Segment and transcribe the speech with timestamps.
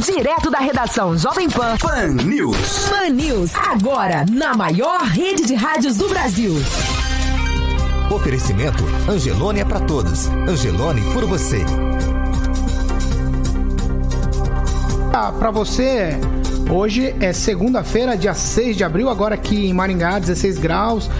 [0.00, 1.76] Direto da redação Jovem Pan.
[1.76, 2.88] Pan News.
[2.88, 3.54] Pan News.
[3.54, 6.54] Agora, na maior rede de rádios do Brasil.
[8.10, 10.28] Oferecimento Angelone é para todos.
[10.48, 11.62] Angelone por você.
[15.12, 16.18] Ah, para você
[16.70, 21.10] Hoje é segunda-feira, dia 6 de abril, agora aqui em Maringá, 16 graus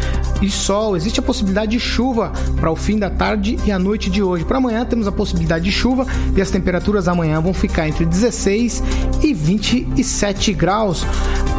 [0.41, 0.97] e sol.
[0.97, 4.45] Existe a possibilidade de chuva para o fim da tarde e a noite de hoje.
[4.45, 8.83] Para amanhã temos a possibilidade de chuva e as temperaturas amanhã vão ficar entre 16
[9.23, 11.05] e 27 graus.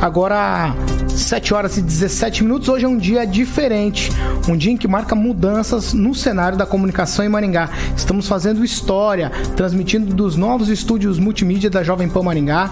[0.01, 0.75] Agora
[1.15, 2.69] 7 horas e 17 minutos.
[2.69, 4.11] Hoje é um dia diferente,
[4.47, 7.69] um dia em que marca mudanças no cenário da comunicação em Maringá.
[7.95, 12.71] Estamos fazendo história, transmitindo dos novos estúdios multimídia da Jovem Pan Maringá,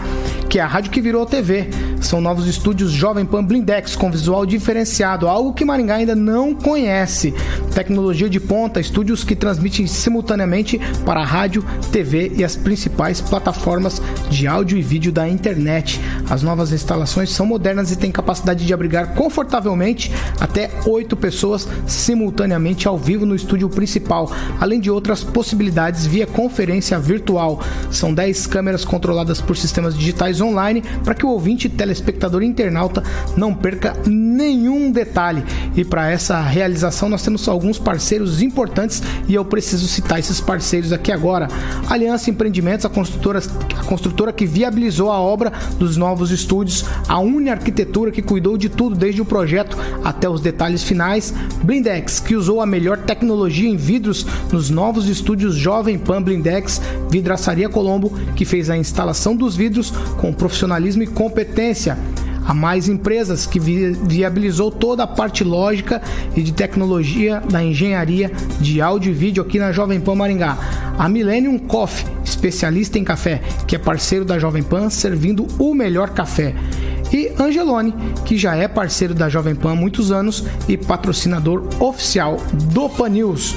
[0.50, 1.69] que é a rádio que virou TV.
[2.02, 7.33] São novos estúdios Jovem Pan Blindex com visual diferenciado, algo que Maringá ainda não conhece.
[7.73, 14.47] Tecnologia de ponta, estúdios que transmitem simultaneamente para rádio, TV e as principais plataformas de
[14.47, 16.00] áudio e vídeo da internet.
[16.30, 22.88] As novas instalações são modernas e têm capacidade de abrigar confortavelmente até oito pessoas simultaneamente
[22.88, 27.61] ao vivo no estúdio principal, além de outras possibilidades via conferência virtual.
[27.91, 33.03] São 10 câmeras controladas por sistemas digitais online para que o ouvinte, telespectador e internauta
[33.36, 35.44] não perca nenhum detalhe.
[35.75, 40.94] E para essa realização nós temos alguns parceiros importantes e eu preciso citar esses parceiros
[40.94, 41.48] aqui agora.
[41.90, 43.40] Aliança Empreendimentos, a construtora,
[43.78, 48.70] a construtora que viabilizou a obra dos novos estúdios, a Uni Arquitetura que cuidou de
[48.70, 53.76] tudo desde o projeto até os detalhes finais, Blindex que usou a melhor tecnologia em
[53.76, 59.92] vidros nos novos estúdios Jovem Pan Blindex, Vidraçaria Colombo que fez a instalação dos vidros
[60.18, 61.97] com profissionalismo e competência.
[62.50, 66.02] A Mais Empresas, que viabilizou toda a parte lógica
[66.36, 70.58] e de tecnologia da engenharia de áudio e vídeo aqui na Jovem Pan Maringá.
[70.98, 76.10] A Millennium Coffee, especialista em café, que é parceiro da Jovem Pan, servindo o melhor
[76.10, 76.56] café.
[77.14, 77.94] E Angelone,
[78.26, 82.38] que já é parceiro da Jovem Pan há muitos anos e patrocinador oficial
[82.74, 83.56] do Pan News.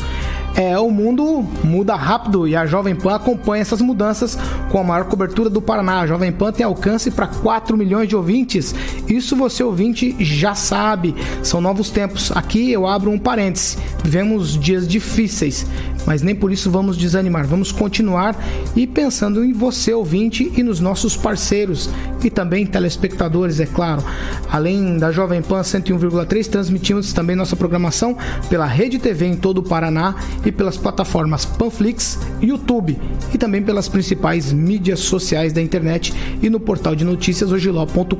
[0.55, 4.39] É, o mundo muda rápido e a Jovem Pan acompanha essas mudanças
[4.71, 6.01] com a maior cobertura do Paraná.
[6.01, 8.75] A Jovem Pan tem alcance para 4 milhões de ouvintes.
[9.09, 11.15] Isso você ouvinte já sabe.
[11.43, 12.31] São novos tempos.
[12.35, 13.79] Aqui eu abro um parêntese.
[14.05, 15.67] Vivemos dias difíceis,
[16.07, 17.47] mas nem por isso vamos desanimar.
[17.47, 18.37] Vamos continuar
[18.77, 21.89] e pensando em você ouvinte e nos nossos parceiros
[22.23, 24.03] e também telespectadores, é claro.
[24.51, 28.17] Além da Jovem Pan 101,3, transmitimos também nossa programação
[28.49, 30.15] pela Rede TV em todo o Paraná
[30.45, 32.99] e pelas plataformas Panflix, YouTube
[33.33, 38.17] e também pelas principais mídias sociais da internet e no portal de notícias ogiló.com.br.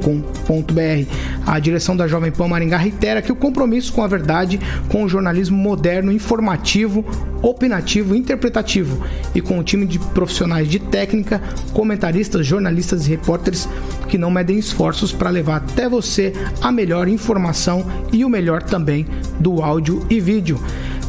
[1.47, 5.09] A direção da Jovem Pan Maringá reitera que o compromisso com a verdade, com o
[5.09, 7.05] jornalismo moderno, informativo,
[7.43, 9.05] opinativo, interpretativo
[9.35, 13.69] e com o time de profissionais de técnica, comentaristas, jornalistas e repórteres
[14.09, 19.07] que não medem esforços para levar até você a melhor informação e o melhor também
[19.41, 20.61] do áudio e vídeo.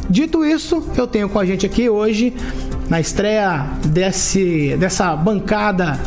[0.08, 2.34] Dito isso, eu tenho com a gente aqui hoje,
[2.88, 5.98] na estreia desse, dessa bancada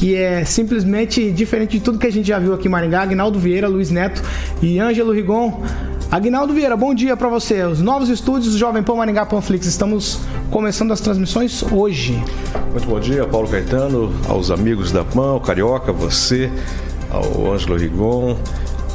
[0.00, 3.38] que é simplesmente diferente de tudo que a gente já viu aqui em Maringá, Agnaldo
[3.38, 4.22] Vieira, Luiz Neto
[4.62, 5.62] e Ângelo Rigon.
[6.10, 7.62] Agnaldo Vieira, bom dia para você.
[7.64, 9.66] Os novos estúdios do Jovem Pan Maringá Panflix.
[9.66, 12.20] Estamos começando as transmissões hoje.
[12.70, 16.50] Muito bom dia, Paulo Caetano, aos amigos da PAN, ao Carioca, você,
[17.10, 18.38] ao Ângelo Rigon,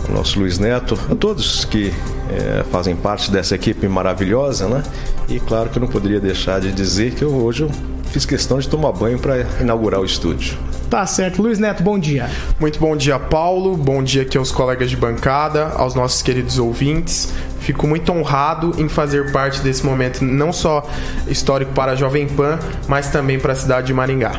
[0.07, 1.93] ao nosso Luiz Neto, a todos que
[2.29, 4.83] é, fazem parte dessa equipe maravilhosa, né?
[5.27, 7.71] E claro que eu não poderia deixar de dizer que eu, hoje eu
[8.05, 10.57] fiz questão de tomar banho para inaugurar o estúdio.
[10.89, 11.41] Tá certo.
[11.41, 12.29] Luiz Neto, bom dia.
[12.59, 13.75] Muito bom dia, Paulo.
[13.75, 17.33] Bom dia aqui aos colegas de bancada, aos nossos queridos ouvintes.
[17.59, 20.87] Fico muito honrado em fazer parte desse momento, não só
[21.27, 24.33] histórico para a Jovem Pan, mas também para a cidade de Maringá.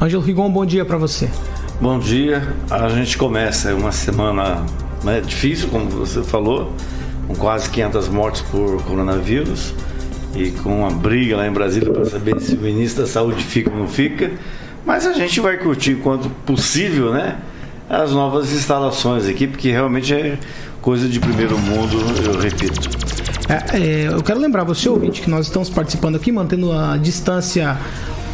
[0.00, 1.28] Ângelo Rigon, bom dia para você.
[1.80, 2.54] Bom dia.
[2.70, 4.64] A gente começa uma semana
[5.02, 6.72] né, difícil, como você falou,
[7.26, 9.74] com quase 500 mortes por coronavírus
[10.34, 13.70] e com uma briga lá em Brasília para saber se o ministro da Saúde fica
[13.70, 14.30] ou não fica.
[14.84, 17.36] Mas a gente vai curtir quanto possível, né?
[17.88, 20.38] As novas instalações aqui, porque realmente é
[20.80, 22.88] coisa de primeiro mundo, eu repito.
[23.48, 27.78] É, é, eu quero lembrar você, ouvinte, que nós estamos participando aqui, mantendo a distância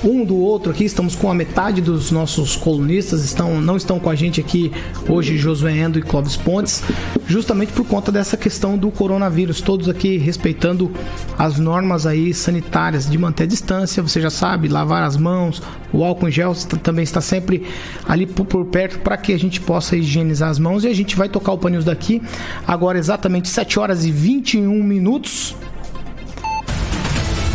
[0.04, 0.84] um do outro aqui.
[0.84, 4.70] Estamos com a metade dos nossos colunistas, estão, não estão com a gente aqui
[5.08, 6.82] hoje, Josué Endo e Clóvis Pontes,
[7.26, 9.60] justamente por conta dessa questão do coronavírus.
[9.60, 10.92] Todos aqui respeitando
[11.38, 15.62] as normas aí sanitárias de manter a distância, você já sabe, lavar as mãos,
[15.92, 17.66] o álcool em gel também está sempre
[18.06, 21.28] ali por, perto para que a gente possa higienizar as mãos e a gente vai
[21.28, 22.20] tocar o paninhos daqui
[22.66, 25.56] agora exatamente 7 horas e 21 minutos.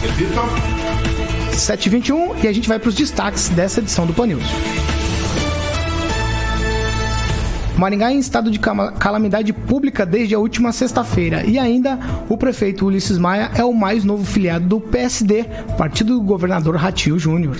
[0.01, 0.88] Repita.
[1.59, 4.43] 7h21 e a gente vai para os destaques dessa edição do Pan News.
[7.77, 11.45] Maringá em estado de calamidade pública desde a última sexta-feira.
[11.45, 11.97] E ainda
[12.27, 15.45] o prefeito Ulisses Maia é o mais novo filiado do PSD,
[15.77, 17.55] partido do governador Ratinho Júnior.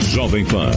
[0.00, 0.70] Jovem Pan.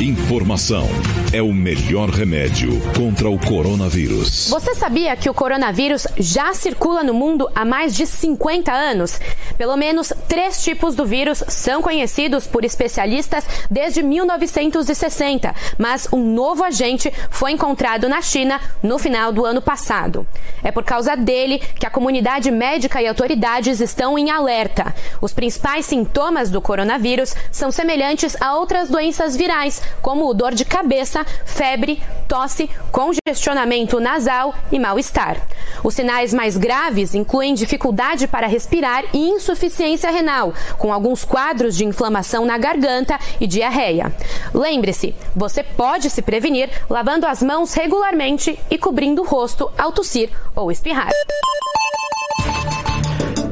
[0.00, 0.88] Informação
[1.30, 4.48] é o melhor remédio contra o coronavírus.
[4.48, 9.20] Você sabia que o coronavírus já circula no mundo há mais de 50 anos?
[9.58, 16.64] Pelo menos três tipos do vírus são conhecidos por especialistas desde 1960, mas um novo
[16.64, 20.26] agente foi encontrado na China no final do ano passado.
[20.62, 24.94] É por causa dele que a comunidade médica e autoridades estão em alerta.
[25.20, 31.17] Os principais sintomas do coronavírus são semelhantes a outras doenças virais, como dor de cabeça,
[31.44, 35.36] febre, tosse, congestionamento nasal e mal-estar.
[35.82, 41.84] Os sinais mais graves incluem dificuldade para respirar e insuficiência renal, com alguns quadros de
[41.84, 44.12] inflamação na garganta e diarreia.
[44.52, 50.30] Lembre-se, você pode se prevenir lavando as mãos regularmente e cobrindo o rosto ao tossir
[50.54, 51.10] ou espirrar.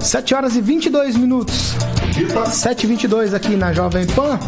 [0.00, 1.74] 7 horas e 22 minutos.
[2.50, 4.38] 7 e 22 aqui na Jovem Pan.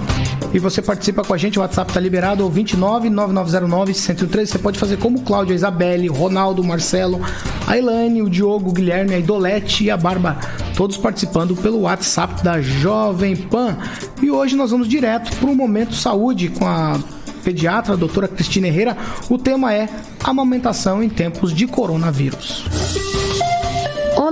[0.55, 4.49] E você participa com a gente, o WhatsApp tá liberado, ou 29 9909 103.
[4.49, 7.21] Você pode fazer como Cláudio, a Isabelle, Ronaldo, Marcelo,
[7.67, 10.39] a Elaine, o Diogo, o Guilherme, a Idolete e a Barba.
[10.75, 13.77] Todos participando pelo WhatsApp da Jovem Pan.
[14.23, 16.99] E hoje nós vamos direto para o Momento Saúde com a
[17.45, 18.97] pediatra, a doutora Cristina Herrera.
[19.29, 19.89] O tema é
[20.25, 22.65] amamentação em tempos de coronavírus.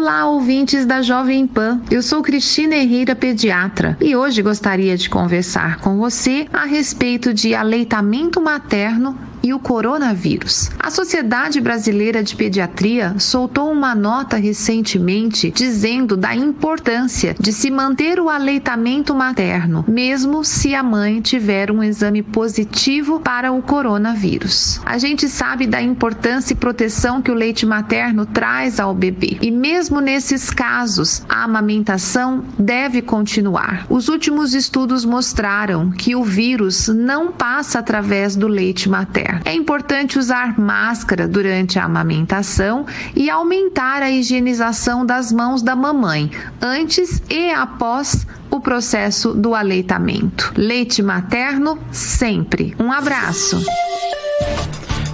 [0.06, 1.80] Olá, ouvintes da Jovem Pan.
[1.90, 7.56] Eu sou Cristina Herrera, pediatra, e hoje gostaria de conversar com você a respeito de
[7.56, 10.70] aleitamento materno e o coronavírus.
[10.76, 18.18] A Sociedade Brasileira de Pediatria soltou uma nota recentemente dizendo da importância de se manter
[18.18, 24.80] o aleitamento materno, mesmo se a mãe tiver um exame positivo para o coronavírus.
[24.84, 29.52] A gente sabe da importância e proteção que o leite materno traz ao bebê, e
[29.52, 33.86] mesmo nesses casos, a amamentação deve continuar.
[33.88, 39.35] Os últimos estudos mostraram que o vírus não passa através do leite materno.
[39.44, 46.30] É importante usar máscara durante a amamentação e aumentar a higienização das mãos da mamãe
[46.60, 50.52] antes e após o processo do aleitamento.
[50.56, 52.74] Leite materno sempre.
[52.78, 53.62] Um abraço.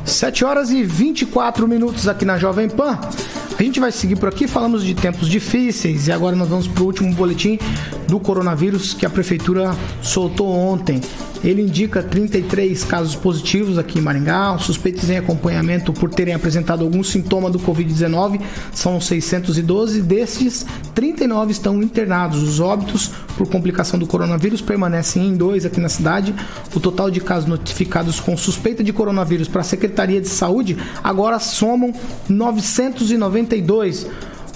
[0.05, 2.99] 7 horas e 24 minutos aqui na Jovem Pan.
[3.59, 6.83] A gente vai seguir por aqui, falamos de tempos difíceis e agora nós vamos para
[6.83, 7.59] o último boletim
[8.09, 11.01] do coronavírus que a prefeitura soltou ontem.
[11.45, 17.03] Ele indica 33 casos positivos aqui em Maringá, suspeitos em acompanhamento por terem apresentado algum
[17.03, 18.41] sintoma do Covid-19
[18.73, 22.43] são 612, desses 39 estão internados.
[22.43, 26.35] Os óbitos por complicação do coronavírus permanecem em dois aqui na cidade.
[26.75, 31.39] O total de casos notificados com suspeita de coronavírus para a Secretaria de Saúde agora
[31.39, 31.93] somam
[32.29, 34.07] 992.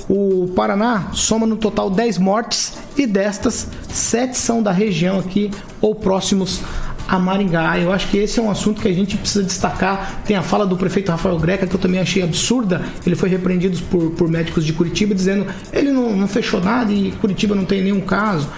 [0.09, 5.95] O Paraná soma no total 10 mortes e destas, 7 são da região aqui ou
[5.95, 6.61] próximos
[7.09, 7.79] a Maringá.
[7.79, 10.23] Eu acho que esse é um assunto que a gente precisa destacar.
[10.25, 12.83] Tem a fala do prefeito Rafael Greca, que eu também achei absurda.
[13.05, 17.13] Ele foi repreendido por, por médicos de Curitiba, dizendo ele não, não fechou nada e
[17.13, 18.49] Curitiba não tem nenhum caso.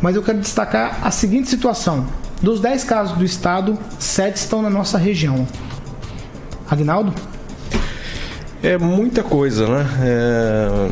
[0.00, 2.06] Mas eu quero destacar a seguinte situação:
[2.42, 5.46] dos 10 casos do estado, 7 estão na nossa região.
[6.68, 7.12] Agnaldo?
[8.62, 9.86] É muita coisa, né?
[10.02, 10.88] É,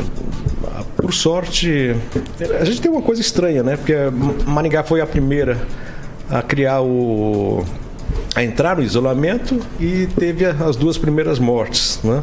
[0.97, 1.95] por sorte,
[2.61, 3.77] a gente tem uma coisa estranha, né?
[3.77, 3.95] Porque
[4.47, 5.59] Maringá foi a primeira
[6.31, 7.65] a criar o.
[8.35, 12.23] a entrar no isolamento e teve as duas primeiras mortes, né?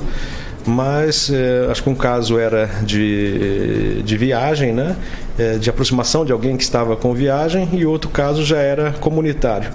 [0.65, 4.95] mas é, acho que um caso era de, de viagem, né?
[5.37, 9.71] É, de aproximação de alguém que estava com viagem e outro caso já era comunitário.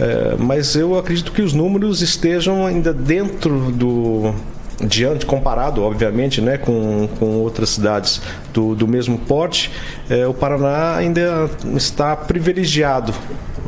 [0.00, 4.32] É, mas eu acredito que os números estejam ainda dentro do,
[4.82, 8.20] diante, comparado, obviamente, né, com, com outras cidades
[8.52, 9.70] do, do mesmo porte,
[10.10, 13.14] é, o Paraná ainda está privilegiado,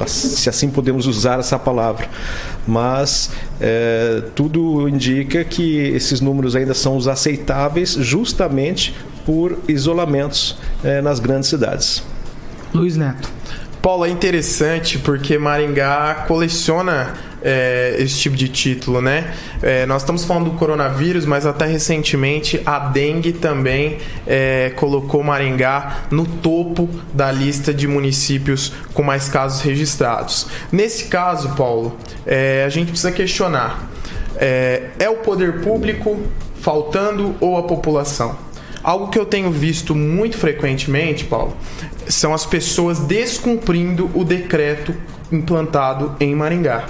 [0.06, 2.09] se assim podemos usar essa palavra.
[2.66, 3.30] Mas
[3.61, 8.94] é, tudo indica que esses números ainda são os aceitáveis justamente
[9.25, 12.02] por isolamentos é, nas grandes cidades.
[12.73, 13.30] Luiz Neto.
[13.80, 17.12] Paulo, é interessante porque Maringá coleciona
[17.45, 19.35] é, esse tipo de título, né?
[19.63, 26.05] É, nós estamos falando do coronavírus, mas até recentemente a dengue também é, colocou Maringá
[26.11, 30.47] no topo da lista de municípios com mais casos registrados.
[30.73, 31.97] Nesse caso, Paulo,
[32.27, 33.91] é, a gente precisa questionar:
[34.37, 36.19] é, é o poder público
[36.61, 38.37] faltando ou a população?
[38.83, 41.57] Algo que eu tenho visto muito frequentemente, Paulo,
[42.07, 44.95] são as pessoas descumprindo o decreto
[45.33, 46.85] implantado em Maringá.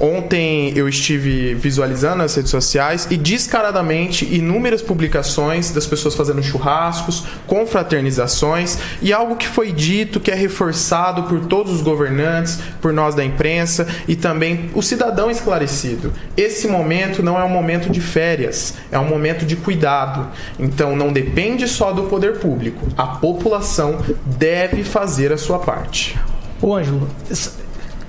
[0.00, 7.24] Ontem eu estive visualizando as redes sociais e descaradamente inúmeras publicações das pessoas fazendo churrascos,
[7.46, 13.14] confraternizações e algo que foi dito que é reforçado por todos os governantes, por nós
[13.14, 16.12] da imprensa e também o cidadão esclarecido.
[16.36, 20.28] Esse momento não é um momento de férias, é um momento de cuidado.
[20.58, 22.86] Então não depende só do poder público.
[22.96, 26.18] A população deve fazer a sua parte.
[26.60, 27.08] Ô Ângelo,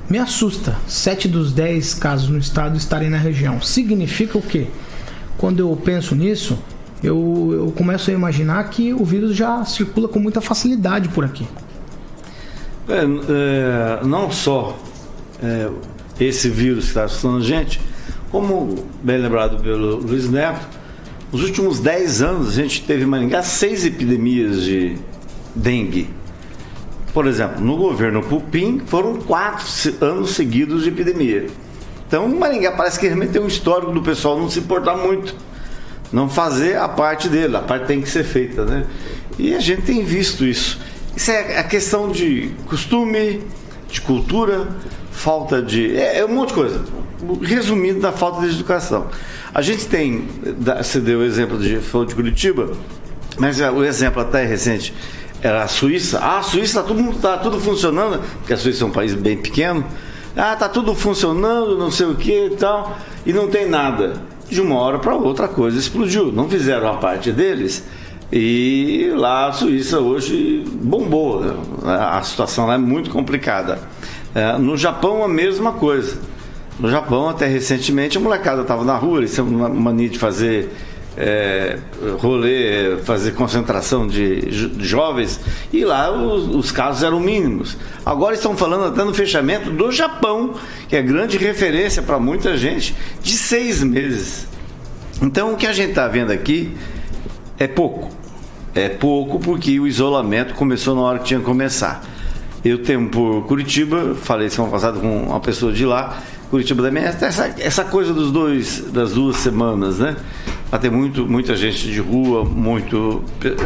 [0.09, 3.61] me assusta 7 dos 10 casos no estado estarem na região.
[3.61, 4.67] Significa o quê?
[5.37, 6.57] Quando eu penso nisso,
[7.03, 11.47] eu, eu começo a imaginar que o vírus já circula com muita facilidade por aqui.
[12.87, 14.77] É, é, não só
[15.41, 15.69] é,
[16.19, 17.79] esse vírus que está assustando a gente,
[18.31, 20.67] como bem lembrado pelo Luiz Neto,
[21.31, 24.97] nos últimos 10 anos a gente teve em Maringá seis epidemias de
[25.55, 26.09] dengue.
[27.19, 29.67] Por exemplo, no governo Pupim foram quatro
[29.99, 31.47] anos seguidos de epidemia.
[32.07, 35.35] Então, Maringá parece que realmente tem um histórico do pessoal não se importar muito,
[36.13, 38.85] não fazer a parte dele, a parte tem que ser feita, né?
[39.37, 40.79] E a gente tem visto isso.
[41.13, 43.43] Isso é a questão de costume,
[43.89, 44.69] de cultura,
[45.11, 45.97] falta de.
[45.97, 46.85] É, é um monte de coisa.
[47.41, 49.07] Resumindo, da falta de educação.
[49.53, 50.25] A gente tem,
[50.81, 52.71] você deu o exemplo de, falou de Curitiba,
[53.37, 54.93] mas é, o exemplo até recente
[55.41, 56.19] era a Suíça.
[56.19, 59.37] Ah, a Suíça está tudo, tá tudo funcionando, porque a Suíça é um país bem
[59.37, 59.83] pequeno.
[60.35, 64.21] Ah, tá tudo funcionando, não sei o que e tal, e não tem nada.
[64.49, 66.31] De uma hora para outra a coisa explodiu.
[66.31, 67.83] Não fizeram a parte deles.
[68.31, 71.43] E lá a Suíça hoje bombou.
[71.83, 73.79] A situação lá é muito complicada.
[74.33, 76.17] É, no Japão a mesma coisa.
[76.79, 80.69] No Japão, até recentemente, a molecada estava na rua, eles têm uma mania de fazer
[81.19, 81.77] é,
[82.17, 84.49] rolê, fazer concentração de
[84.79, 85.37] jovens,
[85.71, 87.77] e lá os, os, casos eram mínimos.
[88.05, 90.55] Agora estão falando até no fechamento do Japão,
[90.87, 94.47] que é grande referência para muita gente, de seis meses.
[95.21, 96.73] Então o que a gente está vendo aqui
[97.57, 98.09] é pouco.
[98.73, 102.01] É pouco porque o isolamento começou na hora que tinha que começar.
[102.63, 106.17] Eu tenho por Curitiba, falei semana passada com uma pessoa de lá,
[106.49, 110.15] Curitiba também, essa, essa coisa dos dois, das duas semanas, né?
[110.69, 113.23] Vai ter muito, muita gente de rua, muito,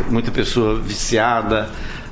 [0.10, 1.70] muita pessoa viciada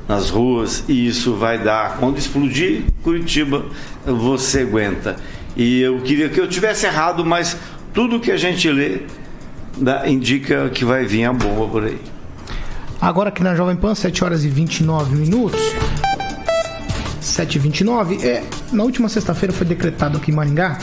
[0.07, 1.97] nas ruas, e isso vai dar.
[1.97, 3.63] Quando explodir Curitiba,
[4.05, 5.15] você aguenta.
[5.55, 7.57] E eu queria que eu tivesse errado, mas
[7.93, 9.03] tudo que a gente lê
[9.77, 11.99] dá, indica que vai vir a bomba por aí.
[12.99, 15.59] Agora aqui na Jovem Pan, 7 horas e 29 minutos.
[17.21, 18.23] 7h29.
[18.23, 20.77] É, na última sexta-feira foi decretado aqui em Maringá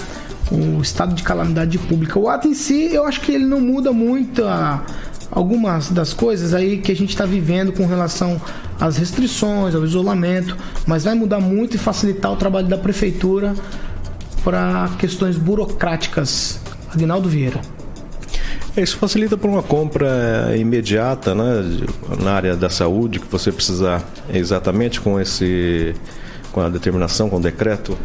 [0.51, 2.19] o estado de calamidade pública.
[2.19, 4.85] O ato em si, eu acho que ele não muda muito a,
[5.31, 8.41] algumas das coisas aí que a gente está vivendo com relação
[8.81, 13.55] às restrições, ao isolamento, mas vai mudar muito e facilitar o trabalho da prefeitura
[14.43, 16.61] para questões burocráticas.
[16.93, 17.61] Aguinaldo Vieira.
[18.77, 21.87] É, isso facilita por uma compra imediata né,
[22.23, 24.03] na área da saúde, que você precisa
[24.33, 25.95] exatamente com esse
[26.53, 27.99] com a determinação, com o decreto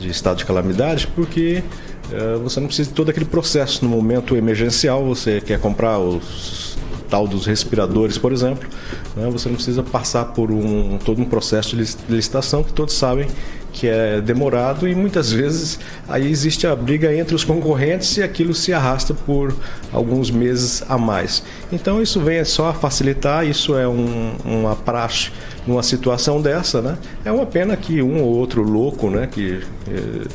[0.00, 1.62] de estado de calamidade, porque
[2.10, 3.84] uh, você não precisa de todo aquele processo.
[3.84, 6.78] No momento emergencial, você quer comprar os
[7.08, 8.68] tal dos respiradores, por exemplo,
[9.16, 13.26] né, você não precisa passar por um, todo um processo de licitação que todos sabem
[13.72, 18.54] que é demorado e muitas vezes aí existe a briga entre os concorrentes e aquilo
[18.54, 19.54] se arrasta por
[19.92, 21.42] alguns meses a mais.
[21.72, 25.30] Então isso vem só a facilitar, isso é um, uma praxe
[25.66, 26.98] numa situação dessa, né?
[27.24, 30.26] É uma pena que um ou outro louco, né, que, eh,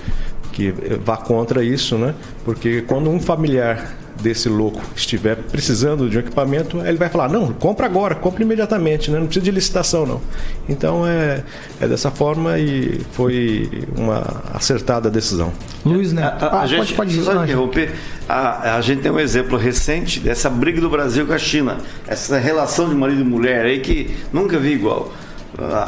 [0.52, 0.72] que
[1.04, 2.14] vá contra isso, né?
[2.44, 7.52] Porque quando um familiar desse louco estiver precisando de um equipamento, ele vai falar: não,
[7.54, 9.20] compra agora, compra imediatamente, né?
[9.20, 10.22] não precisa de licitação, não.
[10.68, 11.44] Então é,
[11.80, 15.52] é dessa forma e foi uma acertada decisão.
[15.86, 16.24] Luiz, né?
[16.24, 17.94] A, a, a gente, pode, pode só interromper.
[18.28, 22.38] A, a gente tem um exemplo recente dessa briga do Brasil com a China, essa
[22.38, 25.12] relação de marido e mulher aí que nunca vi igual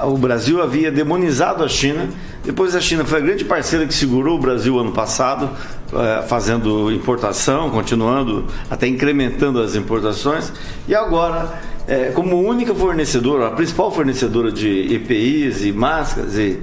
[0.06, 2.08] o Brasil havia demonizado a China.
[2.44, 5.50] Depois a China foi a grande parceira que segurou o Brasil ano passado,
[5.94, 10.54] eh, fazendo importação, continuando, até incrementando as importações.
[10.88, 16.62] E agora, eh, como única fornecedora, a principal fornecedora de EPIs e máscaras e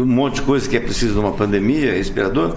[0.00, 2.54] um monte de coisa que é preciso numa pandemia, respirador,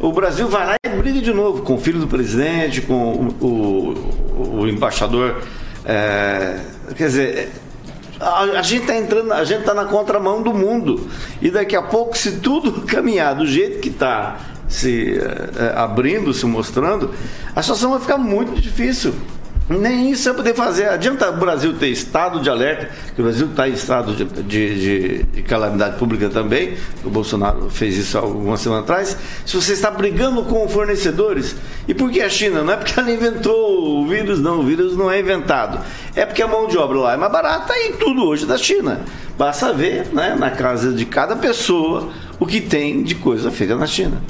[0.00, 3.46] o Brasil vai lá e briga de novo com o filho do presidente, com o,
[3.46, 5.42] o, o embaixador.
[5.84, 6.60] É,
[6.96, 7.48] quer dizer,
[8.20, 11.08] a, a gente está entrando, a gente está na contramão do mundo.
[11.40, 16.44] E daqui a pouco, se tudo caminhar do jeito que está se é, abrindo, se
[16.44, 17.14] mostrando,
[17.54, 19.14] a situação vai ficar muito difícil.
[19.68, 20.88] Nem isso é poder fazer.
[20.88, 24.42] Adianta o Brasil ter estado de alerta, que o Brasil está em estado de, de,
[24.42, 26.74] de, de, calamidade pública também.
[27.04, 29.14] O Bolsonaro fez isso alguma semana atrás.
[29.44, 31.54] Se você está brigando com fornecedores,
[31.86, 32.62] e por que a China?
[32.62, 34.60] Não é porque ela inventou o vírus, não.
[34.60, 35.84] O vírus não é inventado.
[36.16, 39.02] É porque a mão de obra lá é mais barata e tudo hoje da China.
[39.36, 42.08] Basta ver né, na casa de cada pessoa
[42.40, 44.22] o que tem de coisa feita na China.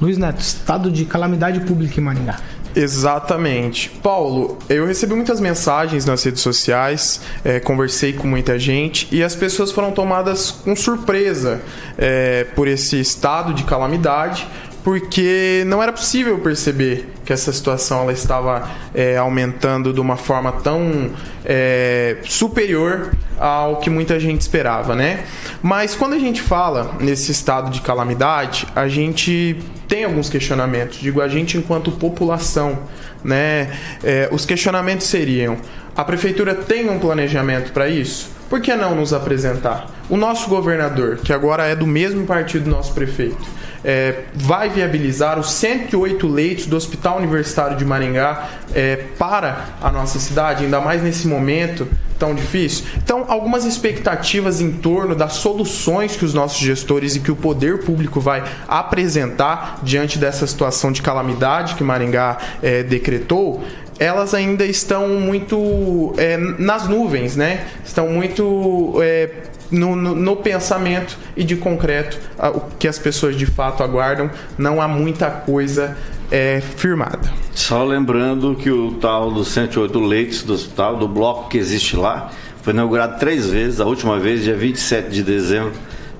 [0.00, 2.38] Luiz Neto, estado de calamidade pública em Maringá.
[2.78, 3.90] Exatamente.
[4.02, 9.34] Paulo, eu recebi muitas mensagens nas redes sociais, é, conversei com muita gente e as
[9.34, 11.60] pessoas foram tomadas com surpresa
[11.98, 14.46] é, por esse estado de calamidade,
[14.84, 20.52] porque não era possível perceber que essa situação ela estava é, aumentando de uma forma
[20.52, 21.10] tão
[21.44, 25.24] é, superior ao que muita gente esperava, né?
[25.60, 29.58] Mas quando a gente fala nesse estado de calamidade, a gente
[29.88, 31.00] tem alguns questionamentos.
[31.00, 32.78] Digo a gente enquanto população,
[33.24, 33.72] né?
[34.04, 35.56] É, os questionamentos seriam:
[35.96, 38.37] a prefeitura tem um planejamento para isso?
[38.48, 39.86] Por que não nos apresentar?
[40.08, 43.44] O nosso governador, que agora é do mesmo partido do nosso prefeito,
[43.84, 50.18] é, vai viabilizar os 108 leitos do Hospital Universitário de Maringá é, para a nossa
[50.18, 51.86] cidade, ainda mais nesse momento
[52.18, 52.84] tão difícil.
[52.96, 57.84] Então, algumas expectativas em torno das soluções que os nossos gestores e que o poder
[57.84, 63.62] público vai apresentar diante dessa situação de calamidade que Maringá é, decretou,
[63.98, 67.66] elas ainda estão muito é, nas nuvens, né?
[67.84, 69.30] Estão muito é,
[69.70, 74.30] no, no, no, pensamento e de concreto o que as pessoas de fato aguardam.
[74.56, 75.96] Não há muita coisa
[76.30, 77.32] é, firmada.
[77.52, 82.30] Só lembrando que o tal dos 108 leitos do hospital, do bloco que existe lá,
[82.62, 83.80] foi inaugurado três vezes.
[83.80, 85.72] A última vez, dia 27 de dezembro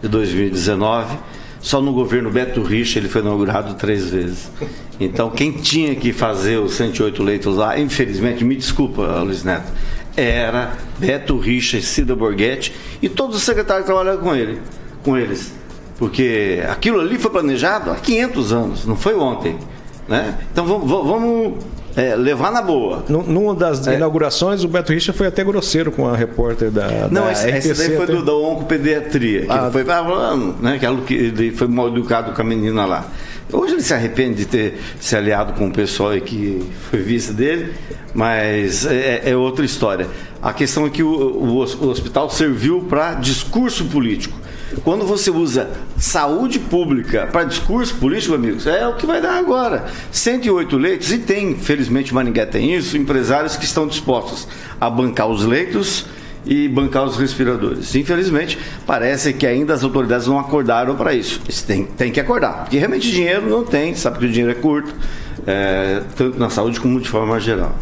[0.02, 1.16] de 2019.
[1.60, 4.50] Só no governo Beto Richa ele foi inaugurado três vezes.
[5.00, 9.70] Então, quem tinha que fazer os 108 leitos lá, infelizmente, me desculpa, Luiz Neto,
[10.16, 14.60] era Beto Richa, Cida Borghetti e todos os secretários que trabalharam com ele,
[15.02, 15.52] com eles.
[15.98, 19.56] Porque aquilo ali foi planejado há 500 anos, não foi ontem.
[20.08, 20.38] Né?
[20.50, 21.64] Então vamos, vamos
[21.98, 23.04] é, levar na boa.
[23.08, 23.96] Numa das é.
[23.96, 27.08] inaugurações, o Beto Richa foi até grosseiro com a repórter da.
[27.10, 28.12] Não, da esse, esse daí foi até...
[28.14, 29.40] do, da oncopediatria.
[29.40, 29.68] Que ah.
[29.72, 29.84] foi,
[30.60, 33.04] né, que ele foi mal educado com a menina lá.
[33.52, 37.72] Hoje ele se arrepende de ter se aliado com o pessoal que foi vice dele,
[38.14, 40.06] mas é, é outra história.
[40.40, 44.38] A questão é que o, o, o hospital serviu para discurso político.
[44.84, 49.86] Quando você usa saúde pública para discurso político, amigos, é o que vai dar agora.
[50.12, 54.46] 108 leitos, e tem, felizmente, Maringá tem isso, empresários que estão dispostos
[54.80, 56.04] a bancar os leitos
[56.44, 57.94] e bancar os respiradores.
[57.94, 61.40] Infelizmente, parece que ainda as autoridades não acordaram para isso.
[61.66, 64.94] Tem, tem que acordar, porque realmente dinheiro não tem, sabe que o dinheiro é curto,
[65.46, 67.74] é, tanto na saúde como de forma geral.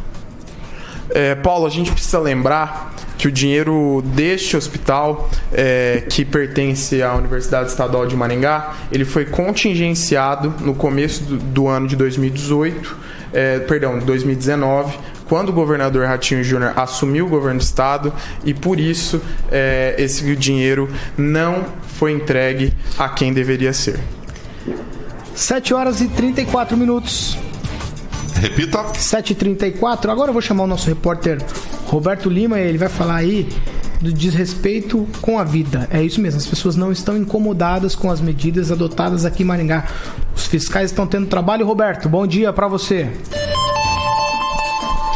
[1.11, 7.15] É, Paulo, a gente precisa lembrar que o dinheiro deste hospital, é, que pertence à
[7.15, 12.97] Universidade Estadual de Maringá, ele foi contingenciado no começo do, do ano de 2018,
[13.33, 14.99] é, perdão, 2019,
[15.29, 18.13] quando o governador Ratinho Júnior assumiu o governo do estado
[18.45, 21.65] e por isso é, esse dinheiro não
[21.99, 23.99] foi entregue a quem deveria ser.
[25.35, 27.37] 7 horas e 34 minutos.
[28.41, 28.85] Repita.
[28.85, 30.11] 7h34.
[30.11, 31.43] Agora eu vou chamar o nosso repórter
[31.87, 32.59] Roberto Lima.
[32.59, 33.49] Ele vai falar aí
[34.01, 35.89] do desrespeito com a vida.
[35.91, 39.87] É isso mesmo, as pessoas não estão incomodadas com as medidas adotadas aqui em Maringá.
[40.35, 41.67] Os fiscais estão tendo trabalho.
[41.67, 43.11] Roberto, bom dia para você.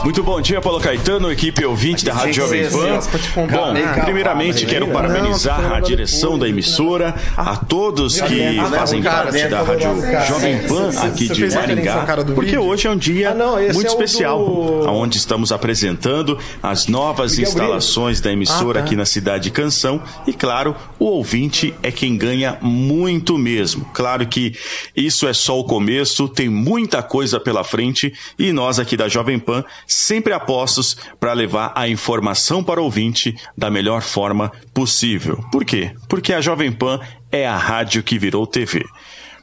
[0.02, 3.00] Muito bom dia, Paulo Caetano, equipe ouvinte da Rádio Jovem Pan.
[3.46, 9.88] Bom, primeiramente quero parabenizar a direção da emissora, a todos que fazem parte da Rádio
[10.26, 14.40] Jovem Pan aqui de Maringá, porque hoje é um dia ah, muito é especial,
[14.88, 18.86] onde estamos apresentando as novas instalações da emissora ah, tá.
[18.86, 20.02] aqui na cidade de Canção.
[20.26, 23.84] E, claro, o ouvinte é quem ganha muito mesmo.
[23.92, 24.54] Claro que
[24.96, 28.12] isso é só o começo, tem muita coisa pela frente.
[28.38, 33.34] E nós aqui da Jovem Pan sempre apostos para levar a informação para o ouvinte
[33.58, 35.44] da melhor forma possível.
[35.50, 35.92] Por quê?
[36.08, 37.00] Porque a Jovem Pan
[37.32, 38.84] é a rádio que virou TV.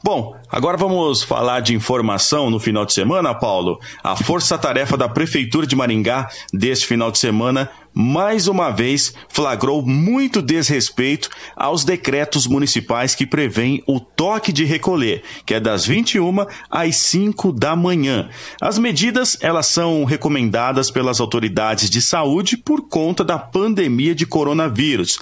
[0.03, 3.79] Bom, agora vamos falar de informação no final de semana, Paulo.
[4.01, 10.39] A força-tarefa da Prefeitura de Maringá deste final de semana mais uma vez flagrou muito
[10.39, 16.95] desrespeito aos decretos municipais que prevêem o toque de recolher, que é das 21 às
[16.97, 18.29] 5 da manhã.
[18.61, 25.17] As medidas, elas são recomendadas pelas autoridades de saúde por conta da pandemia de coronavírus.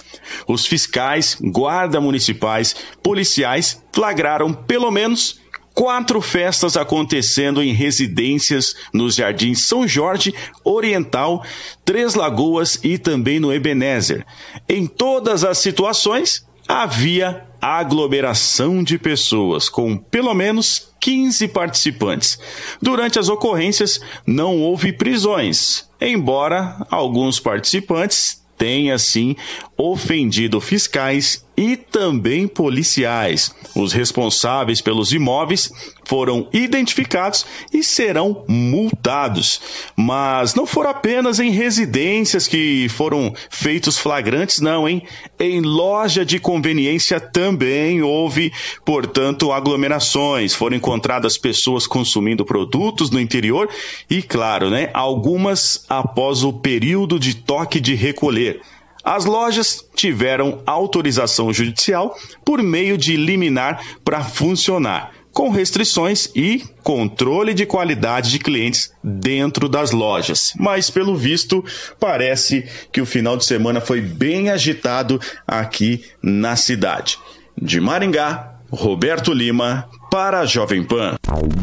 [0.46, 5.40] Os fiscais, guarda municipais, policiais flagraram pelo menos
[5.76, 10.34] quatro festas acontecendo em residências nos Jardins São Jorge,
[10.64, 11.44] Oriental,
[11.84, 14.24] Três Lagoas e também no Ebenezer.
[14.66, 22.38] Em todas as situações, havia aglomeração de pessoas, com pelo menos 15 participantes.
[22.80, 29.36] Durante as ocorrências, não houve prisões, embora alguns participantes tem, assim,
[29.76, 33.54] ofendido fiscais e também policiais.
[33.74, 35.72] Os responsáveis pelos imóveis
[36.04, 39.60] foram identificados e serão multados.
[39.96, 45.02] Mas não foram apenas em residências que foram feitos flagrantes, não, hein?
[45.38, 48.52] Em loja de conveniência também houve,
[48.84, 50.54] portanto, aglomerações.
[50.54, 53.68] Foram encontradas pessoas consumindo produtos no interior
[54.08, 58.60] e, claro, né, algumas após o período de toque de recolher.
[59.06, 67.54] As lojas tiveram autorização judicial por meio de liminar para funcionar, com restrições e controle
[67.54, 70.52] de qualidade de clientes dentro das lojas.
[70.58, 71.64] Mas, pelo visto,
[72.00, 77.16] parece que o final de semana foi bem agitado aqui na cidade.
[77.56, 81.14] De Maringá, Roberto Lima, para a Jovem Pan.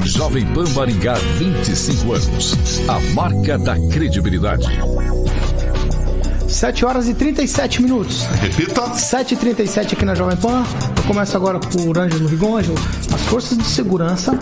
[0.05, 2.79] Jovem Pan Maringá, 25 anos.
[2.87, 4.65] A marca da credibilidade.
[6.47, 8.23] 7 horas e 37 minutos.
[8.41, 8.93] Repita.
[8.93, 10.63] 7 e 37 aqui na Jovem Pan.
[10.95, 12.57] Eu começo agora por Ângelo Rigon.
[12.57, 12.77] Ângelo,
[13.13, 14.37] as forças de segurança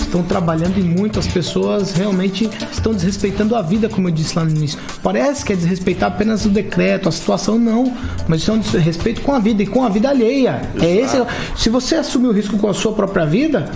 [0.00, 4.50] estão trabalhando e muitas pessoas realmente estão desrespeitando a vida, como eu disse lá no
[4.50, 4.78] início.
[5.02, 7.92] Parece que é desrespeitar apenas o decreto, a situação, não.
[8.26, 10.62] Mas isso é um desrespeito com a vida e com a vida alheia.
[10.80, 11.16] É esse.
[11.56, 13.70] Se você assumir o risco com a sua própria vida,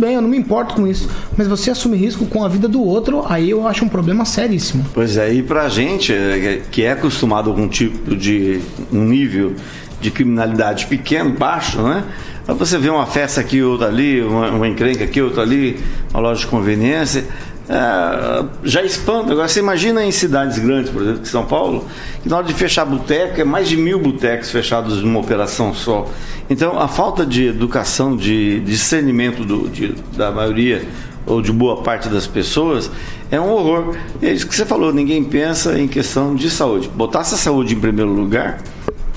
[0.00, 1.08] tudo bem, eu não me importo com isso.
[1.36, 4.84] Mas você assumir risco com a vida do outro, aí eu acho um problema seríssimo.
[4.94, 8.60] Pois é, e pra gente, é, que é acostumado com um tipo de
[8.90, 9.54] um nível
[10.00, 12.04] de criminalidade pequeno, baixo, né?
[12.46, 15.78] Você vê uma festa aqui, outra ali, uma, uma encrenca aqui, outra ali,
[16.12, 17.24] uma loja de conveniência.
[17.70, 19.30] É, já espanta.
[19.30, 21.86] Agora, você imagina em cidades grandes, por exemplo, que São Paulo,
[22.20, 26.08] que na hora de fechar boteco, é mais de mil botecos fechados numa operação só.
[26.50, 30.82] Então, a falta de educação, de discernimento do, de, da maioria
[31.24, 32.90] ou de boa parte das pessoas
[33.30, 33.94] é um horror.
[34.20, 36.88] É isso que você falou, ninguém pensa em questão de saúde.
[36.88, 38.58] Botasse a saúde em primeiro lugar,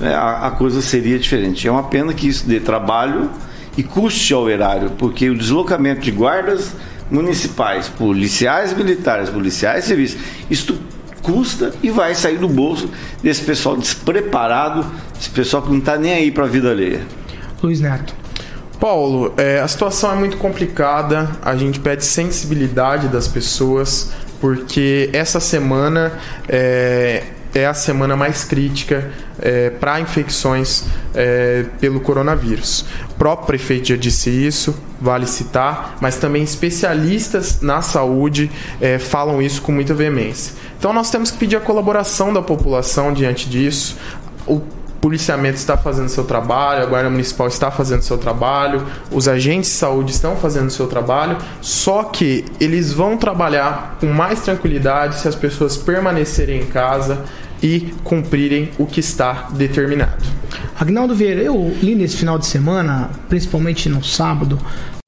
[0.00, 1.66] é, a, a, coisa seria diferente.
[1.66, 3.28] É uma pena que isso dê trabalho
[3.76, 6.72] e custe ao erário, porque o deslocamento de guardas
[7.10, 10.16] municipais, policiais militares, policiais civis,
[10.50, 10.78] isso
[11.22, 12.90] custa e vai sair do bolso
[13.22, 14.84] desse pessoal despreparado,
[15.18, 17.00] esse pessoal que não está nem aí para a vida alheia.
[17.62, 18.14] Luiz Neto.
[18.78, 25.40] Paulo, é, a situação é muito complicada, a gente pede sensibilidade das pessoas, porque essa
[25.40, 26.12] semana
[26.46, 27.22] é,
[27.54, 32.84] é a semana mais crítica é, para infecções é, pelo coronavírus.
[33.10, 39.40] O próprio prefeito já disse isso, vale citar, mas também especialistas na saúde é, falam
[39.40, 40.54] isso com muita veemência.
[40.78, 43.96] Então nós temos que pedir a colaboração da população diante disso.
[44.46, 44.60] O
[45.04, 49.76] policiamento está fazendo seu trabalho, a Guarda Municipal está fazendo seu trabalho, os agentes de
[49.76, 55.34] saúde estão fazendo seu trabalho, só que eles vão trabalhar com mais tranquilidade se as
[55.34, 57.22] pessoas permanecerem em casa
[57.64, 60.22] e cumprirem o que está determinado.
[60.78, 64.60] Agnaldo Vieira, eu li nesse final de semana, principalmente no sábado,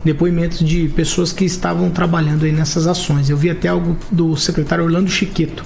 [0.02, 3.28] depoimentos de pessoas que estavam trabalhando aí nessas ações.
[3.28, 5.64] Eu vi até algo do secretário Orlando Chiqueto.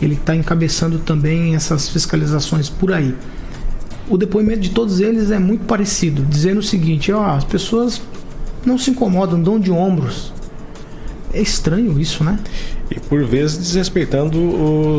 [0.00, 3.14] Ele está encabeçando também essas fiscalizações por aí
[4.08, 8.02] o depoimento de todos eles é muito parecido, dizendo o seguinte: ó, as pessoas
[8.64, 10.32] não se incomodam, dão de ombros.
[11.32, 12.38] É estranho isso, né?
[12.94, 14.38] E por vezes desrespeitando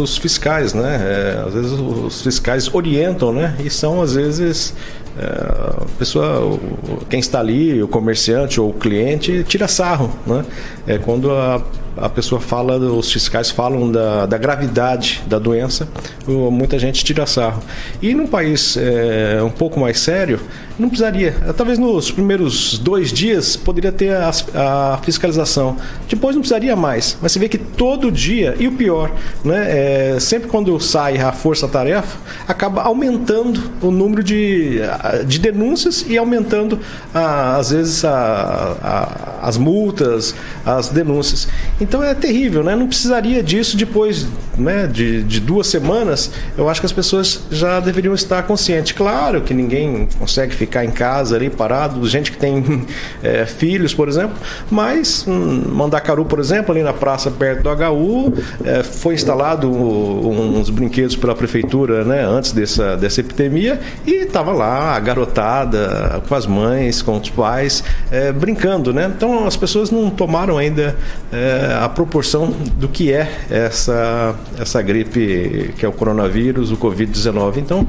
[0.02, 1.00] os fiscais, né?
[1.00, 3.56] É, às vezes os fiscais orientam, né?
[3.64, 4.74] E são às vezes
[5.16, 6.60] é, a pessoa,
[7.08, 10.44] quem está ali, o comerciante ou o cliente, tira sarro, né?
[10.88, 11.62] É quando a
[11.98, 15.88] a pessoa fala, os fiscais falam da, da gravidade da doença,
[16.28, 17.62] muita gente tira sarro.
[18.02, 20.40] E num país é, um pouco mais sério,
[20.78, 21.32] não precisaria.
[21.56, 25.78] Talvez nos primeiros dois dias poderia ter a, a fiscalização.
[26.10, 27.18] Depois não precisaria mais.
[27.22, 29.12] Mas você vê que todo dia, e o pior,
[29.44, 32.18] né, é, sempre quando sai a força-tarefa,
[32.48, 34.80] acaba aumentando o número de,
[35.28, 36.80] de denúncias e aumentando,
[37.14, 40.34] a, às vezes, a, a, as multas,
[40.66, 41.50] as denúncias.
[41.82, 42.74] Então é terrível, né?
[42.74, 44.26] Não precisaria disso depois
[44.58, 46.32] né, de, de duas semanas.
[46.58, 48.94] Eu acho que as pessoas já deveriam estar conscientes.
[48.94, 52.86] Claro que ninguém consegue ficar em casa ali parado, gente que tem
[53.22, 54.38] é, filhos, por exemplo,
[54.72, 58.34] mas hum, Mandacaru, por exemplo, ali na praça perto do HU,
[58.66, 64.96] é, foi instalado uns brinquedos pela prefeitura né, antes dessa, dessa epidemia e estava lá
[64.96, 68.94] a garotada com as mães, com os pais, é, brincando.
[68.94, 69.12] Né?
[69.16, 70.96] Então as pessoas não tomaram ainda
[71.32, 77.58] é, a proporção do que é essa, essa gripe que é o coronavírus, o Covid-19.
[77.58, 77.88] Então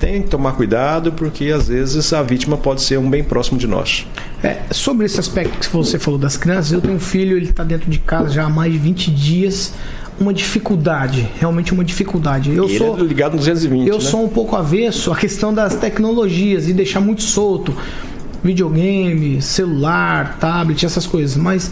[0.00, 3.66] tem que tomar cuidado porque às vezes a vítima pode ser um bem próximo de
[3.66, 4.06] nós.
[4.42, 7.62] É, sobre esse aspecto que você falou das crianças, eu tenho um filho, ele está
[7.62, 9.74] dentro de casa já há mais de 20 dias
[10.18, 12.54] uma dificuldade, realmente uma dificuldade.
[12.54, 13.88] Eu Ele sou é ligado no 220.
[13.88, 14.00] Eu né?
[14.00, 17.74] sou um pouco avesso à questão das tecnologias e deixar muito solto
[18.42, 21.70] videogame, celular, tablet, essas coisas, mas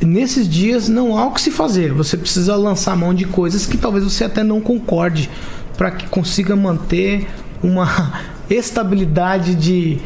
[0.00, 1.92] nesses dias não há o que se fazer.
[1.92, 5.28] Você precisa lançar mão de coisas que talvez você até não concorde
[5.76, 7.26] para que consiga manter
[7.62, 10.00] uma estabilidade de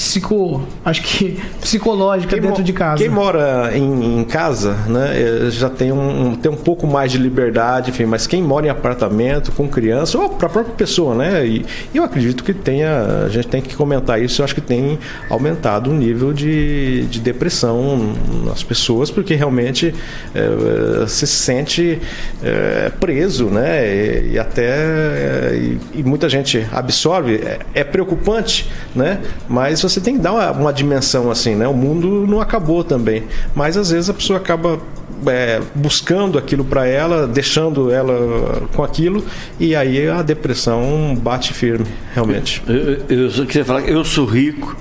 [0.00, 3.02] psico, acho que psicológica quem dentro de casa.
[3.02, 7.18] Quem mora em, em, casa, né, eh, já tem um, tem um pouco mais de
[7.18, 11.46] liberdade, enfim, mas quem mora em apartamento com criança ou para a própria pessoa, né?
[11.46, 14.98] E, eu acredito que tenha, a gente tem que comentar isso, eu acho que tem
[15.28, 19.94] aumentado o nível de, de depressão nas pessoas, porque realmente
[20.34, 22.00] é, se sente
[22.42, 23.86] é, preso, né?
[23.86, 29.20] E, e até e, e, muita gente absorve, é, é preocupante, né?
[29.48, 31.66] Mas você tem que dar uma, uma, dimensão assim, né?
[31.66, 33.24] O mundo não acabou também,
[33.54, 34.78] mas às vezes a pessoa acaba
[35.26, 39.24] é, buscando aquilo para ela, deixando ela com aquilo
[39.58, 42.62] e aí a depressão bate firme, realmente.
[42.66, 44.76] Eu, eu, eu queria falar que eu sou rico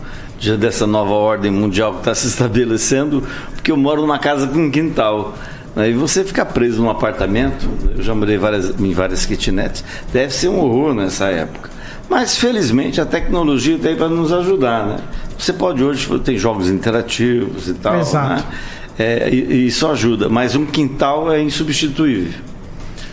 [0.58, 4.72] dessa nova ordem mundial que está se estabelecendo, porque eu moro numa casa com um
[4.72, 5.36] quintal.
[5.76, 5.90] Né?
[5.90, 7.68] E você ficar preso num apartamento,
[7.98, 11.70] eu já morei várias, em várias kitnets, deve ser um horror nessa época.
[12.10, 14.98] Mas felizmente a tecnologia tem para nos ajudar, né?
[15.38, 18.30] Você pode hoje ter jogos interativos e tal, Exato.
[18.30, 18.44] né?
[18.98, 22.34] É, e, e isso ajuda, mas um quintal é insubstituível.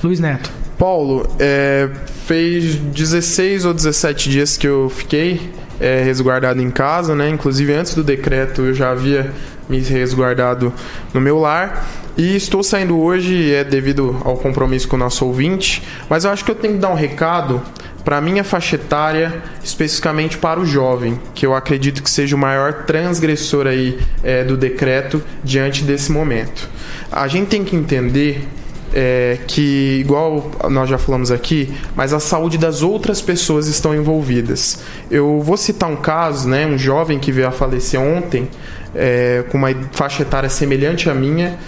[0.03, 0.51] Luiz Neto.
[0.79, 1.91] Paulo, é,
[2.27, 7.29] fez 16 ou 17 dias que eu fiquei é, resguardado em casa, né?
[7.29, 9.31] Inclusive antes do decreto eu já havia
[9.69, 10.73] me resguardado
[11.13, 11.87] no meu lar.
[12.17, 16.45] E estou saindo hoje é devido ao compromisso com o nosso ouvinte, mas eu acho
[16.45, 17.61] que eu tenho que dar um recado
[18.07, 22.85] para minha faixa etária, especificamente para o jovem, que eu acredito que seja o maior
[22.85, 26.71] transgressor aí é, do decreto diante desse momento.
[27.11, 28.47] A gente tem que entender
[28.93, 34.81] é, que, igual nós já falamos aqui, mas a saúde das outras pessoas estão envolvidas.
[35.11, 38.49] Eu vou citar um caso, né, um jovem que veio a falecer ontem,
[38.95, 41.59] é, com uma faixa etária semelhante à minha,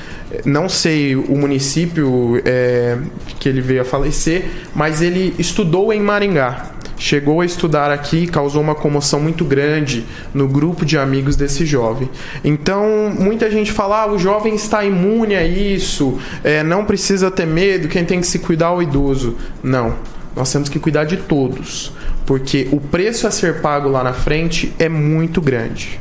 [0.44, 2.98] não sei o município é,
[3.38, 6.72] que ele veio a falecer, mas ele estudou em Maringá.
[6.98, 12.11] Chegou a estudar aqui, causou uma comoção muito grande no grupo de amigos desse jovem.
[12.42, 17.46] Então, muita gente fala: ah, o jovem está imune a isso, é, não precisa ter
[17.46, 19.37] medo, quem tem que se cuidar é o idoso.
[19.62, 19.94] Não,
[20.34, 21.92] nós temos que cuidar de todos,
[22.26, 26.00] porque o preço a ser pago lá na frente é muito grande.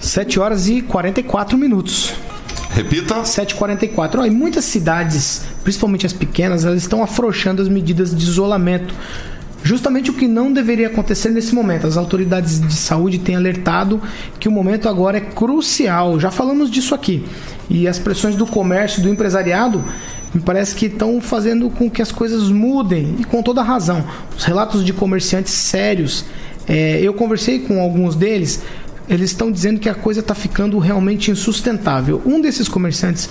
[0.00, 2.14] 7 horas e 44 minutos.
[2.70, 3.22] Repita.
[3.22, 4.18] 7h44.
[4.18, 8.94] Ó, em muitas cidades, principalmente as pequenas, elas estão afrouxando as medidas de isolamento.
[9.62, 11.86] Justamente o que não deveria acontecer nesse momento.
[11.86, 14.00] As autoridades de saúde têm alertado
[14.40, 16.18] que o momento agora é crucial.
[16.18, 17.24] Já falamos disso aqui.
[17.70, 19.84] E as pressões do comércio, do empresariado,
[20.34, 23.16] me parece que estão fazendo com que as coisas mudem.
[23.20, 24.04] E com toda razão.
[24.36, 26.24] Os relatos de comerciantes sérios.
[26.66, 28.62] É, eu conversei com alguns deles
[29.08, 32.22] eles estão dizendo que a coisa está ficando realmente insustentável.
[32.24, 33.28] Um desses comerciantes,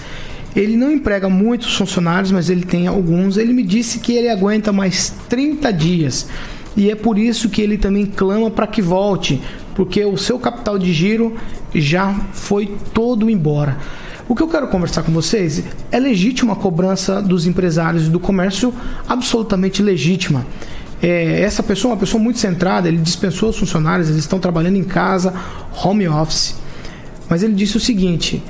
[0.55, 3.37] ele não emprega muitos funcionários, mas ele tem alguns.
[3.37, 6.27] Ele me disse que ele aguenta mais 30 dias.
[6.75, 9.41] E é por isso que ele também clama para que volte,
[9.75, 11.35] porque o seu capital de giro
[11.73, 13.77] já foi todo embora.
[14.27, 18.73] O que eu quero conversar com vocês é legítima a cobrança dos empresários do comércio,
[19.07, 20.45] absolutamente legítima
[21.01, 24.75] é, essa pessoa é uma pessoa muito centrada, ele dispensou os funcionários, eles estão trabalhando
[24.75, 25.33] em casa,
[25.83, 26.55] home office.
[27.27, 28.43] Mas ele disse o seguinte: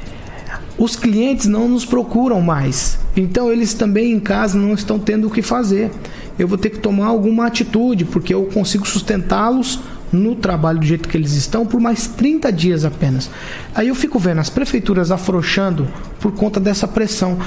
[0.83, 2.97] os clientes não nos procuram mais.
[3.15, 5.91] Então eles também em casa não estão tendo o que fazer.
[6.39, 9.79] Eu vou ter que tomar alguma atitude, porque eu consigo sustentá-los
[10.11, 13.29] no trabalho do jeito que eles estão por mais 30 dias apenas.
[13.75, 15.87] Aí eu fico vendo as prefeituras afrouxando
[16.19, 17.37] por conta dessa pressão.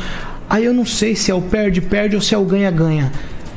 [0.48, 3.10] Aí eu não sei se é o perde-perde ou se é o ganha-ganha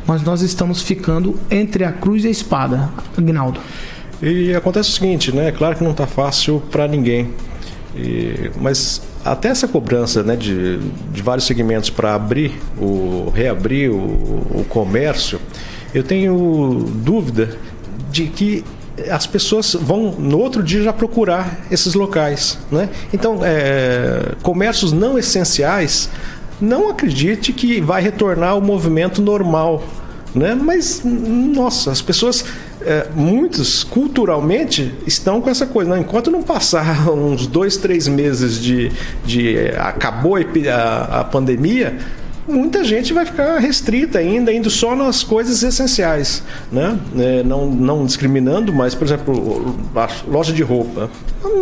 [0.07, 3.59] mas nós estamos ficando entre a cruz e a espada, Agnaldo.
[4.21, 5.51] E acontece o seguinte, né?
[5.51, 7.29] Claro que não está fácil para ninguém.
[7.93, 10.77] E, mas até essa cobrança né, de,
[11.11, 15.39] de vários segmentos para abrir o reabrir o, o comércio,
[15.93, 17.57] eu tenho dúvida
[18.09, 18.63] de que
[19.11, 22.89] as pessoas vão no outro dia já procurar esses locais, né?
[23.13, 26.09] Então, é, comércios não essenciais,
[26.59, 29.83] não acredite que vai retornar o movimento normal,
[30.33, 30.55] né?
[30.55, 32.43] Mas nossa, as pessoas
[32.81, 35.91] é, muitos culturalmente estão com essa coisa.
[35.91, 35.99] Né?
[35.99, 38.91] Enquanto não passar uns dois, três meses de,
[39.25, 41.97] de acabou a, a pandemia,
[42.47, 46.97] muita gente vai ficar restrita ainda, indo só nas coisas essenciais, né?
[47.17, 51.09] É, não, não discriminando, mas, por exemplo, a loja de roupa.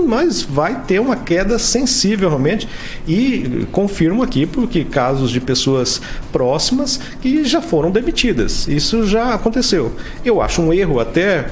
[0.08, 2.68] Mas vai ter uma queda sensível realmente
[3.08, 8.68] e confirmo aqui porque casos de pessoas próximas que já foram demitidas.
[8.68, 9.92] Isso já aconteceu.
[10.24, 11.48] Eu acho um erro até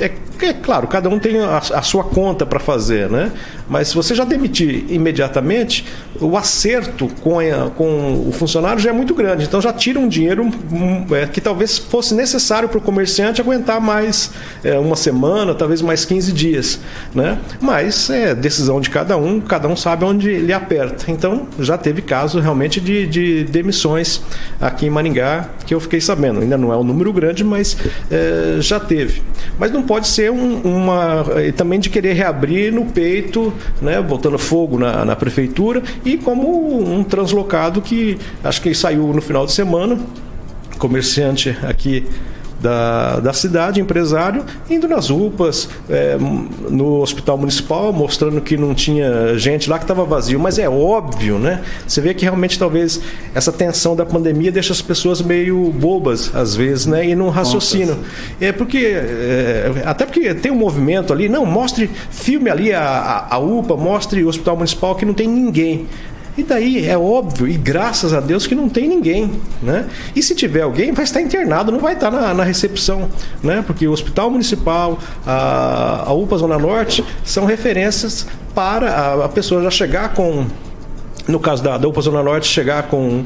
[0.00, 0.10] é,
[0.46, 3.32] é, claro, cada um tem a, a sua conta para fazer, né?
[3.68, 5.84] Mas se você já demitir imediatamente,
[6.20, 9.44] o acerto com, a, com o funcionário já é muito grande.
[9.44, 13.80] Então já tira um dinheiro um, é, que talvez fosse necessário para o comerciante aguentar
[13.80, 14.30] mais
[14.64, 16.80] é, uma semana, talvez mais 15 dias,
[17.14, 17.38] né?
[17.60, 21.10] Mas é decisão de cada um, cada um sabe onde ele aperta.
[21.10, 24.22] Então já teve caso realmente de, de demissões
[24.60, 26.40] aqui em Maringá que eu fiquei sabendo.
[26.40, 27.76] Ainda não é um número grande, mas
[28.10, 29.22] é, já teve.
[29.58, 31.24] Mas não pode ser um, uma.
[31.56, 37.02] também de querer reabrir no peito, né, botando fogo na, na prefeitura, e como um
[37.04, 39.98] translocado que acho que saiu no final de semana,
[40.78, 42.06] comerciante aqui
[42.60, 49.38] da, da cidade, empresário, indo nas UPAs, é, no hospital municipal, mostrando que não tinha
[49.38, 50.38] gente lá, que estava vazio.
[50.40, 51.62] Mas é óbvio, né?
[51.86, 53.00] Você vê que realmente talvez
[53.34, 57.06] essa tensão da pandemia deixa as pessoas meio bobas, às vezes, né?
[57.06, 57.98] E não raciocinam.
[58.40, 63.34] É porque, é, até porque tem um movimento ali, não, mostre filme ali, a, a,
[63.36, 65.86] a UPA, mostre o hospital municipal que não tem ninguém.
[66.38, 69.88] E daí é óbvio, e graças a Deus que não tem ninguém, né?
[70.14, 73.08] E se tiver alguém, vai estar internado, não vai estar na, na recepção,
[73.42, 73.64] né?
[73.66, 78.24] Porque o Hospital Municipal, a, a UPA Zona Norte são referências
[78.54, 80.46] para a, a pessoa já chegar com,
[81.26, 83.24] no caso da, da UPA Zona Norte, chegar com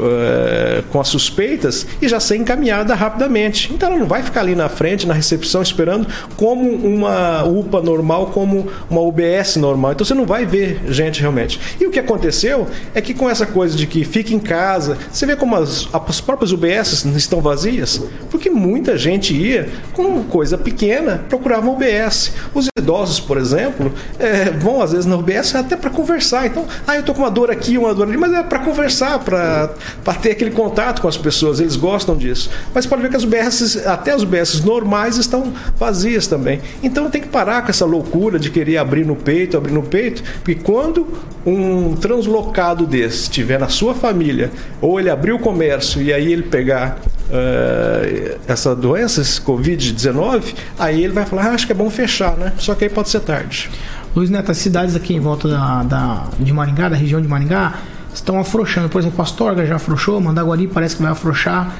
[0.00, 3.72] eh, com as suspeitas e já ser encaminhada rapidamente.
[3.72, 6.06] Então ela não vai ficar ali na frente, na recepção, esperando
[6.36, 9.92] como uma UPA normal, como uma UBS normal.
[9.92, 11.60] Então você não vai ver gente realmente.
[11.80, 15.26] E o que aconteceu é que com essa coisa de que fica em casa, você
[15.26, 21.24] vê como as, as próprias UBS estão vazias, porque muita gente ia com coisa pequena,
[21.28, 22.32] procurava uma UBS.
[22.54, 26.46] Os idosos, por exemplo, é, vão às vezes na UBS até para conversar.
[26.46, 29.18] Então, ah, eu tô com uma dor aqui, uma dor ali, mas é para conversar,
[29.20, 29.70] para
[30.04, 32.50] para ter aquele contato com as pessoas, eles gostam disso.
[32.74, 36.60] Mas pode ver que as UBS, até as UBS normais estão vazias também.
[36.82, 40.22] Então tem que parar com essa loucura de querer abrir no peito, abrir no peito,
[40.42, 41.06] porque quando
[41.44, 46.42] um translocado desse estiver na sua família, ou ele abrir o comércio e aí ele
[46.42, 46.98] pegar
[47.28, 52.36] uh, essa doença, esse Covid-19, aí ele vai falar, ah, acho que é bom fechar,
[52.36, 52.52] né?
[52.58, 53.70] Só que aí pode ser tarde.
[54.14, 57.74] Luiz Neto, as cidades aqui em volta da, da, de Maringá, da região de Maringá,
[58.18, 58.88] estão afrouxando.
[58.88, 61.74] Por exemplo, Astorga já afrouxou, Mandaguari parece que vai afrouxar.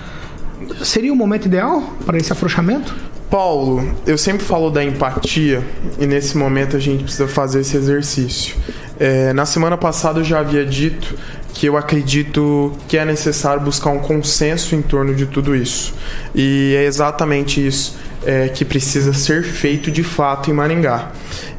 [0.82, 2.94] Seria o momento ideal para esse afrouxamento?
[3.30, 5.62] Paulo, eu sempre falo da empatia
[5.98, 8.56] e nesse momento a gente precisa fazer esse exercício.
[8.98, 11.14] É, na semana passada eu já havia dito
[11.52, 15.94] que eu acredito que é necessário buscar um consenso em torno de tudo isso.
[16.34, 21.10] E é exatamente isso é, que precisa ser feito de fato em Maringá.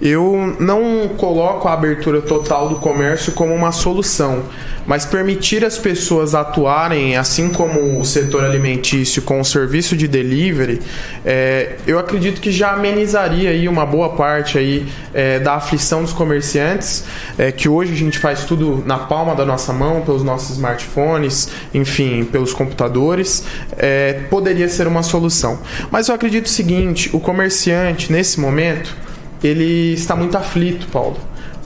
[0.02, 4.44] Eu não coloco a abertura total do comércio como uma solução,
[4.90, 10.82] mas permitir as pessoas atuarem, assim como o setor alimentício com o serviço de delivery,
[11.24, 16.12] é, eu acredito que já amenizaria aí uma boa parte aí é, da aflição dos
[16.12, 17.04] comerciantes,
[17.38, 21.50] é, que hoje a gente faz tudo na palma da nossa mão, pelos nossos smartphones,
[21.72, 23.44] enfim, pelos computadores,
[23.78, 25.60] é, poderia ser uma solução.
[25.92, 28.96] Mas eu acredito o seguinte, o comerciante nesse momento
[29.44, 31.18] ele está muito aflito, Paulo,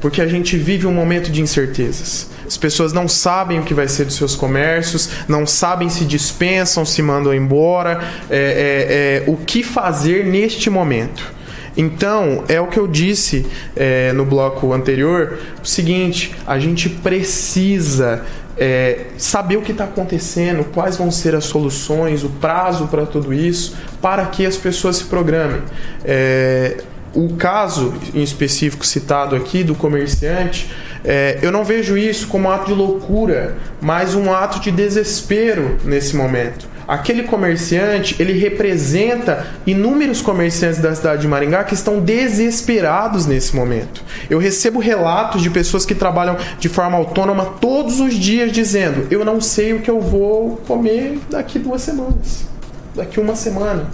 [0.02, 2.30] porque a gente vive um momento de incertezas.
[2.46, 6.86] As pessoas não sabem o que vai ser dos seus comércios, não sabem se dispensam,
[6.86, 11.34] se mandam embora, é, é, é, o que fazer neste momento.
[11.76, 18.24] Então, é o que eu disse é, no bloco anterior: o seguinte, a gente precisa
[18.58, 23.34] é, saber o que está acontecendo, quais vão ser as soluções, o prazo para tudo
[23.34, 25.62] isso, para que as pessoas se programem.
[26.06, 26.84] É,
[27.14, 30.70] o caso em específico citado aqui do comerciante,
[31.06, 35.78] é, eu não vejo isso como um ato de loucura, mas um ato de desespero
[35.84, 36.72] nesse momento.
[36.86, 44.04] aquele comerciante, ele representa inúmeros comerciantes da cidade de Maringá que estão desesperados nesse momento.
[44.30, 49.24] Eu recebo relatos de pessoas que trabalham de forma autônoma todos os dias dizendo: "Eu
[49.24, 52.46] não sei o que eu vou comer daqui duas semanas,
[52.94, 53.88] daqui uma semana".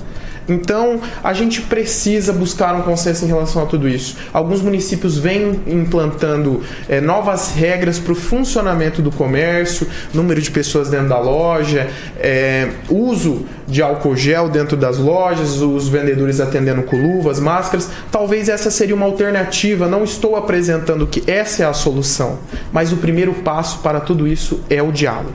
[0.49, 4.17] Então, a gente precisa buscar um consenso em relação a tudo isso.
[4.33, 10.89] Alguns municípios vêm implantando é, novas regras para o funcionamento do comércio, número de pessoas
[10.89, 11.87] dentro da loja,
[12.17, 17.89] é, uso de álcool gel dentro das lojas, os vendedores atendendo com luvas, máscaras.
[18.11, 19.87] Talvez essa seria uma alternativa.
[19.87, 22.39] Não estou apresentando que essa é a solução,
[22.71, 25.33] mas o primeiro passo para tudo isso é o diálogo.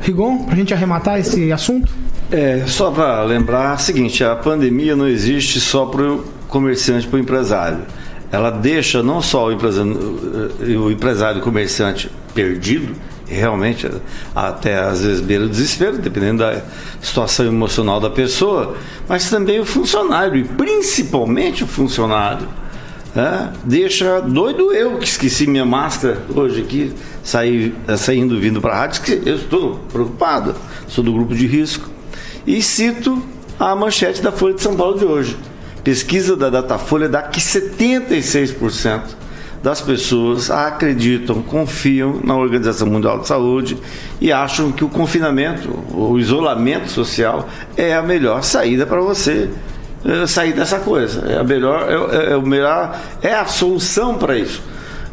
[0.00, 2.05] Rigon, para a gente arrematar esse assunto?
[2.30, 7.16] É, só para lembrar o seguinte, a pandemia não existe só para o comerciante, para
[7.16, 7.78] o empresário.
[8.32, 9.92] Ela deixa não só o empresário,
[10.84, 12.94] o empresário comerciante perdido,
[13.28, 13.88] realmente
[14.34, 16.62] até às vezes beira o desespero, dependendo da
[17.00, 18.76] situação emocional da pessoa,
[19.08, 22.48] mas também o funcionário, e principalmente o funcionário.
[23.14, 28.78] É, deixa doido eu que esqueci minha máscara hoje aqui, saí, saindo vindo para a
[28.78, 30.54] rádio, eu estou preocupado,
[30.88, 31.95] sou do grupo de risco.
[32.46, 33.20] E cito
[33.58, 35.36] a manchete da Folha de São Paulo de hoje.
[35.82, 39.02] Pesquisa da Datafolha dá que 76%
[39.62, 43.76] das pessoas acreditam, confiam na Organização Mundial de Saúde
[44.20, 49.50] e acham que o confinamento, o isolamento social é a melhor saída para você
[50.04, 51.26] eh, sair dessa coisa.
[51.26, 54.62] É a melhor, é, é o melhor, é a solução para isso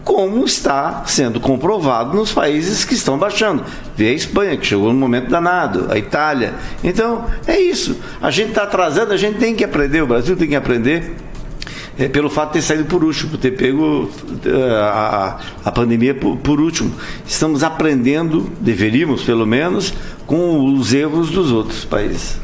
[0.04, 3.64] como está sendo comprovado nos países que estão baixando.
[3.96, 6.54] Vê a Espanha, que chegou no momento danado, a Itália.
[6.84, 7.98] Então, é isso.
[8.22, 11.16] A gente está atrasando, a gente tem que aprender, o Brasil tem que aprender.
[11.96, 16.16] É, pelo fato de ter saído por último, por ter pego uh, a, a pandemia
[16.16, 16.92] por, por último.
[17.26, 19.94] Estamos aprendendo, deveríamos pelo menos,
[20.26, 22.40] com os erros dos outros países.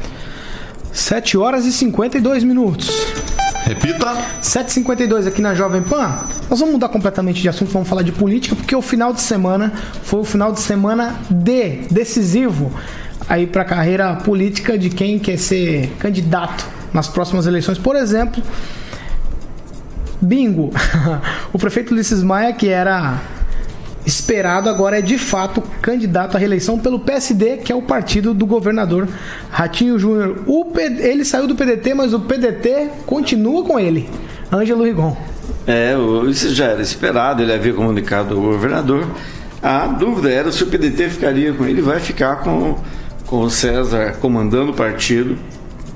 [0.92, 2.90] 7 horas e 52 minutos.
[3.64, 4.16] Repita.
[4.42, 6.18] 7h52 aqui na Jovem Pan.
[6.48, 9.72] Nós vamos mudar completamente de assunto, vamos falar de política, porque o final de semana
[10.02, 12.72] foi o final de semana de decisivo
[13.28, 17.78] aí para a carreira política de quem quer ser candidato nas próximas eleições.
[17.78, 18.42] Por exemplo,
[20.20, 20.70] bingo.
[21.52, 23.18] o prefeito Ulisses Maia, que era
[24.04, 28.46] esperado agora é de fato candidato à reeleição pelo PSD, que é o partido do
[28.46, 29.08] governador
[29.50, 30.44] Ratinho Júnior.
[30.98, 34.08] Ele saiu do PDT, mas o PDT continua com ele.
[34.52, 35.16] Ângelo Rigon.
[35.66, 35.94] É,
[36.28, 39.06] isso já era esperado, ele havia comunicado ao governador.
[39.62, 42.78] A dúvida era se o PDT ficaria com ele, vai ficar com,
[43.26, 45.36] com o César comandando o partido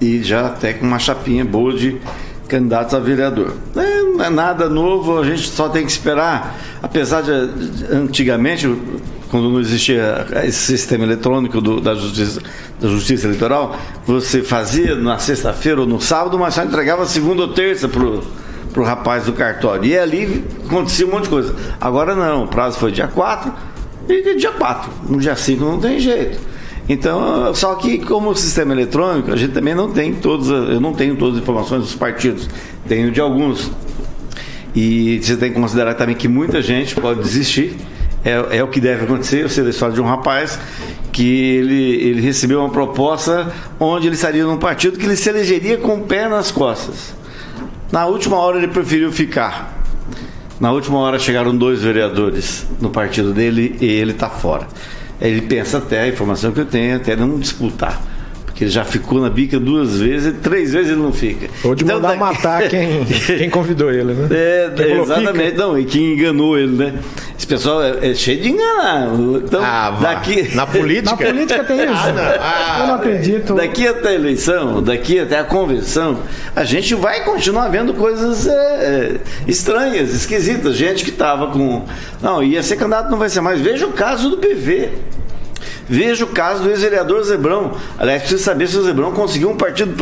[0.00, 1.98] e já até com uma chapinha boa de
[2.46, 3.54] candidatos a vereador.
[3.74, 3.93] É,
[4.24, 6.58] é nada novo, a gente só tem que esperar.
[6.82, 7.30] Apesar de,
[7.90, 8.66] antigamente,
[9.30, 12.40] quando não existia esse sistema eletrônico do, da, justiça,
[12.80, 17.48] da justiça eleitoral, você fazia na sexta-feira ou no sábado, mas só entregava segunda ou
[17.48, 18.22] terça pro
[18.74, 19.84] pro rapaz do cartório.
[19.84, 21.54] E ali acontecia um monte de coisa.
[21.80, 23.52] Agora não, o prazo foi dia 4
[24.08, 24.90] e dia 4.
[25.08, 26.38] No dia 5 não tem jeito.
[26.86, 30.92] Então, só que como o sistema eletrônico, a gente também não tem todos, eu não
[30.92, 32.48] tenho todas as informações dos partidos,
[32.86, 33.70] tenho de alguns.
[34.74, 37.76] E você tem que considerar também que muita gente pode desistir.
[38.24, 39.42] É, é o que deve acontecer.
[39.42, 40.58] Eu sei da história de um rapaz
[41.12, 45.76] que ele, ele recebeu uma proposta onde ele estaria num partido que ele se elegeria
[45.76, 47.14] com o pé nas costas.
[47.92, 49.84] Na última hora ele preferiu ficar.
[50.58, 54.66] Na última hora chegaram dois vereadores no partido dele e ele está fora.
[55.20, 58.00] Ele pensa até, a informação que eu tenho, até não disputar.
[58.54, 61.48] Porque ele já ficou na bica duas vezes, três vezes ele não fica.
[61.64, 62.20] Ou de então, mandar daqui...
[62.20, 63.04] matar quem,
[63.36, 64.28] quem convidou ele, né?
[64.30, 65.56] É, exatamente.
[65.56, 66.94] Não, e quem enganou ele, né?
[67.36, 69.08] Esse pessoal é, é cheio de enganar.
[69.44, 70.54] Então, ah, daqui...
[70.54, 71.10] Na política?
[71.10, 71.94] Na política tem isso.
[72.04, 72.22] Ah, não.
[72.22, 73.54] Ah, eu não acredito.
[73.54, 76.20] Daqui até a eleição, daqui até a convenção,
[76.54, 80.76] a gente vai continuar vendo coisas é, é estranhas, esquisitas.
[80.76, 81.84] Gente que estava com.
[82.22, 83.60] Não, ia ser candidato, não vai ser mais.
[83.60, 84.90] Veja o caso do PV.
[85.88, 87.72] Veja o caso do ex-vereador Zebrão.
[87.98, 89.94] Aliás, precisa saber se o Zebrão conseguiu um partido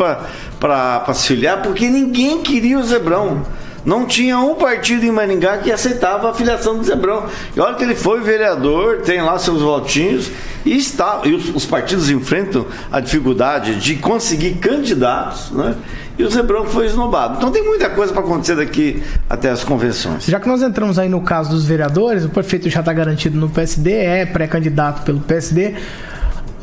[0.59, 3.43] para se filiar, porque ninguém queria o Zebrão.
[3.85, 7.25] Não tinha um partido em Maringá que aceitava a filiação do Zebrão.
[7.53, 10.31] E olha que ele foi vereador, tem lá seus votinhos,
[10.65, 11.19] e está.
[11.25, 15.75] E os, os partidos enfrentam a dificuldade de conseguir candidatos, né?
[16.17, 17.37] E o Zebrão foi esnobado.
[17.37, 20.25] Então tem muita coisa para acontecer daqui até as convenções.
[20.25, 23.49] Já que nós entramos aí no caso dos vereadores, o prefeito já está garantido no
[23.49, 25.75] PSD, é pré-candidato pelo PSD.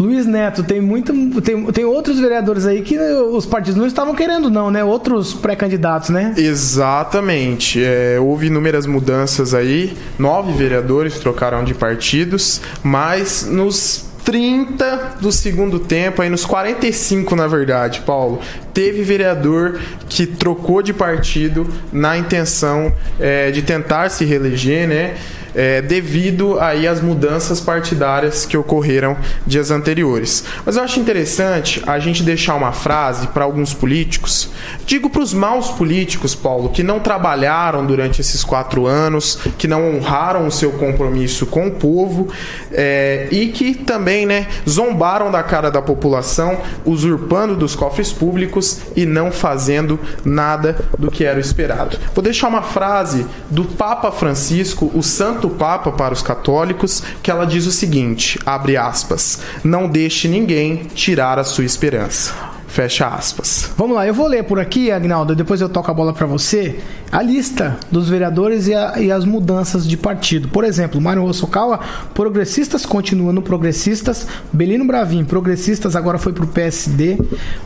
[0.00, 4.48] Luiz Neto, tem muito, tem, tem outros vereadores aí que os partidos não estavam querendo,
[4.48, 4.82] não, né?
[4.82, 6.32] Outros pré-candidatos, né?
[6.38, 7.84] Exatamente.
[7.84, 9.94] É, houve inúmeras mudanças aí.
[10.18, 17.48] Nove vereadores trocaram de partidos, mas nos 30 do segundo tempo, aí nos 45 na
[17.48, 18.40] verdade, Paulo,
[18.72, 25.16] teve vereador que trocou de partido na intenção é, de tentar se reeleger, né?
[25.54, 30.44] É, devido aí às mudanças partidárias que ocorreram dias anteriores.
[30.64, 34.50] Mas eu acho interessante a gente deixar uma frase para alguns políticos.
[34.86, 39.96] Digo para os maus políticos, Paulo, que não trabalharam durante esses quatro anos, que não
[39.96, 42.28] honraram o seu compromisso com o povo
[42.72, 49.06] é, e que também né, zombaram da cara da população, usurpando dos cofres públicos e
[49.06, 51.98] não fazendo nada do que era esperado.
[52.14, 57.30] Vou deixar uma frase do Papa Francisco, o santo Santo Papa para os católicos, que
[57.30, 62.49] ela diz o seguinte, abre aspas, não deixe ninguém tirar a sua esperança.
[62.70, 63.68] Fecha aspas.
[63.76, 66.78] Vamos lá, eu vou ler por aqui, Agnaldo, depois eu toco a bola para você,
[67.10, 70.46] a lista dos vereadores e, a, e, as mudanças de partido.
[70.46, 71.80] Por exemplo, Mário Hosokawa,
[72.14, 74.28] progressistas, continua no progressistas.
[74.52, 77.18] Belino Bravin, progressistas, agora foi pro PSD.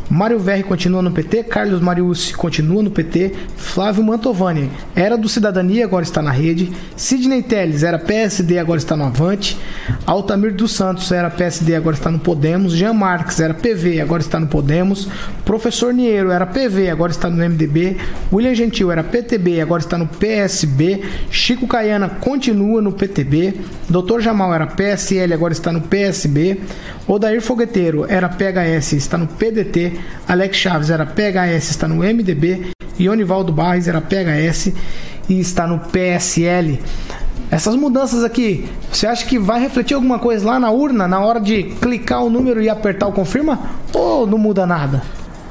[0.09, 1.45] Mário Verri continua no PT.
[1.45, 3.35] Carlos Mariucci continua no PT.
[3.57, 6.73] Flávio Mantovani, era do Cidadania, agora está na rede.
[6.97, 9.59] Sidney Telles, era PSD, agora está no Avante.
[10.07, 12.73] Altamir dos Santos, era PSD, agora está no Podemos.
[12.73, 14.94] Jean Marques, era PV, agora está no Podemos.
[15.45, 17.97] Professor Niero era PV, agora está no MDB.
[18.33, 21.03] William Gentil era PTB, agora está no PSB.
[21.31, 23.55] Chico Caiana continua no PTB.
[23.89, 24.23] Dr.
[24.23, 26.61] Jamal era PSL, agora está no PSB.
[27.07, 29.99] Odair Fogueteiro era PHS, está no PDT.
[30.27, 32.73] Alex Chaves era PHS, está no MDB.
[32.99, 34.73] E Onivaldo Barres era PHS
[35.29, 36.79] e está no PSL.
[37.55, 41.39] Essas mudanças aqui, você acha que vai refletir alguma coisa lá na urna na hora
[41.39, 43.61] de clicar o número e apertar o confirma?
[43.93, 45.01] Ou não muda nada?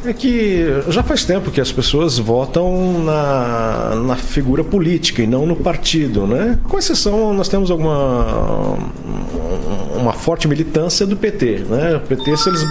[0.04, 5.46] É que já faz tempo que as pessoas votam na, na figura política e não
[5.46, 6.60] no partido, né?
[6.68, 8.78] Com exceção, nós temos alguma
[9.96, 11.96] uma forte militância do PT, né?
[11.96, 12.66] O PT, se eles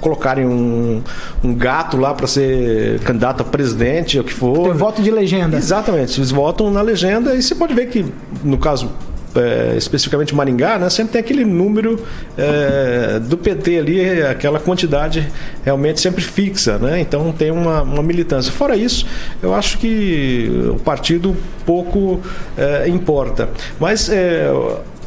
[0.00, 1.02] colocarem um,
[1.42, 4.64] um gato lá para ser candidato a presidente, o que for.
[4.64, 5.56] Tem voto de legenda.
[5.56, 8.04] Exatamente, eles votam na legenda e você pode ver que,
[8.42, 8.90] no caso
[9.36, 12.02] é, especificamente Maringá, né, sempre tem aquele número
[12.36, 15.26] é, do PT ali, aquela quantidade
[15.64, 17.00] realmente sempre fixa, né?
[17.00, 18.52] Então tem uma, uma militância.
[18.52, 19.06] Fora isso,
[19.42, 22.20] eu acho que o partido pouco
[22.56, 23.48] é, importa.
[23.78, 24.50] Mas é,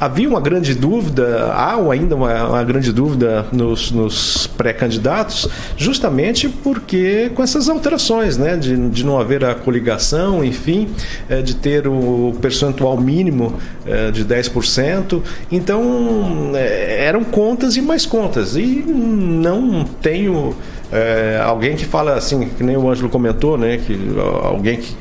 [0.01, 5.47] havia uma grande dúvida, há ainda uma, uma grande dúvida nos, nos pré-candidatos,
[5.77, 10.89] justamente porque com essas alterações, né, de, de não haver a coligação, enfim,
[11.29, 13.53] é, de ter o percentual mínimo
[13.85, 15.21] é, de 10%.
[15.51, 18.55] Então, é, eram contas e mais contas.
[18.55, 20.55] E não tenho.
[20.91, 23.77] É, alguém que fala assim, que nem o Ângelo comentou, né?
[23.77, 23.97] Que
[24.43, 24.93] alguém que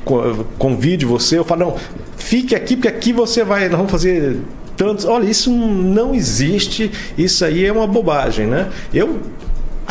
[0.56, 1.76] convide você, eu falo, não,
[2.16, 4.36] fique aqui, porque aqui você vai, nós vamos fazer
[4.80, 5.04] tantos.
[5.04, 8.70] Olha, isso não existe, isso aí é uma bobagem, né?
[8.94, 9.20] Eu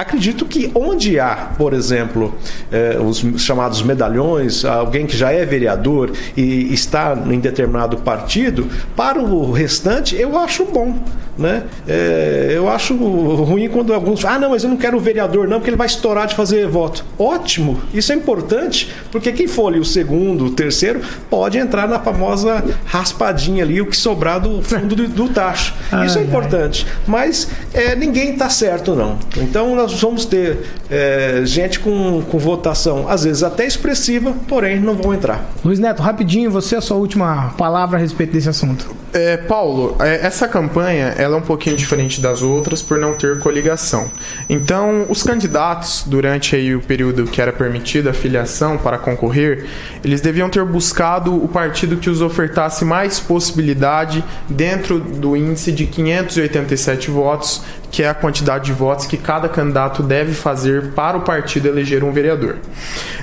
[0.02, 2.34] acredito que onde há, por exemplo,
[2.72, 9.20] eh, os chamados medalhões, alguém que já é vereador e está em determinado partido, para
[9.20, 10.98] o restante eu acho bom.
[11.38, 11.64] Né?
[11.88, 14.26] É, eu acho ruim quando alguns.
[14.26, 16.68] Ah, não, mas eu não quero o vereador, não, porque ele vai estourar de fazer
[16.68, 17.06] voto.
[17.18, 21.98] Ótimo, isso é importante, porque quem for ali o segundo, o terceiro, pode entrar na
[21.98, 25.74] famosa raspadinha ali, o que sobrar do fundo do, do tacho.
[26.06, 26.86] Isso é importante.
[27.08, 29.18] Mas é, ninguém está certo, não.
[29.38, 30.60] Então nós vamos ter
[30.90, 35.50] é, gente com, com votação, às vezes até expressiva, porém não vão entrar.
[35.64, 39.00] Luiz Neto, rapidinho, você a sua última palavra a respeito desse assunto.
[39.12, 43.40] É, Paulo, é, essa campanha ela é um pouquinho diferente das outras por não ter
[43.40, 44.10] coligação.
[44.48, 49.66] Então, os candidatos, durante aí o período que era permitida a filiação para concorrer,
[50.04, 55.88] eles deviam ter buscado o partido que os ofertasse mais possibilidade dentro do índice de
[55.88, 61.22] 587 votos, que é a quantidade de votos que cada candidato deve fazer para o
[61.22, 62.58] partido eleger um vereador.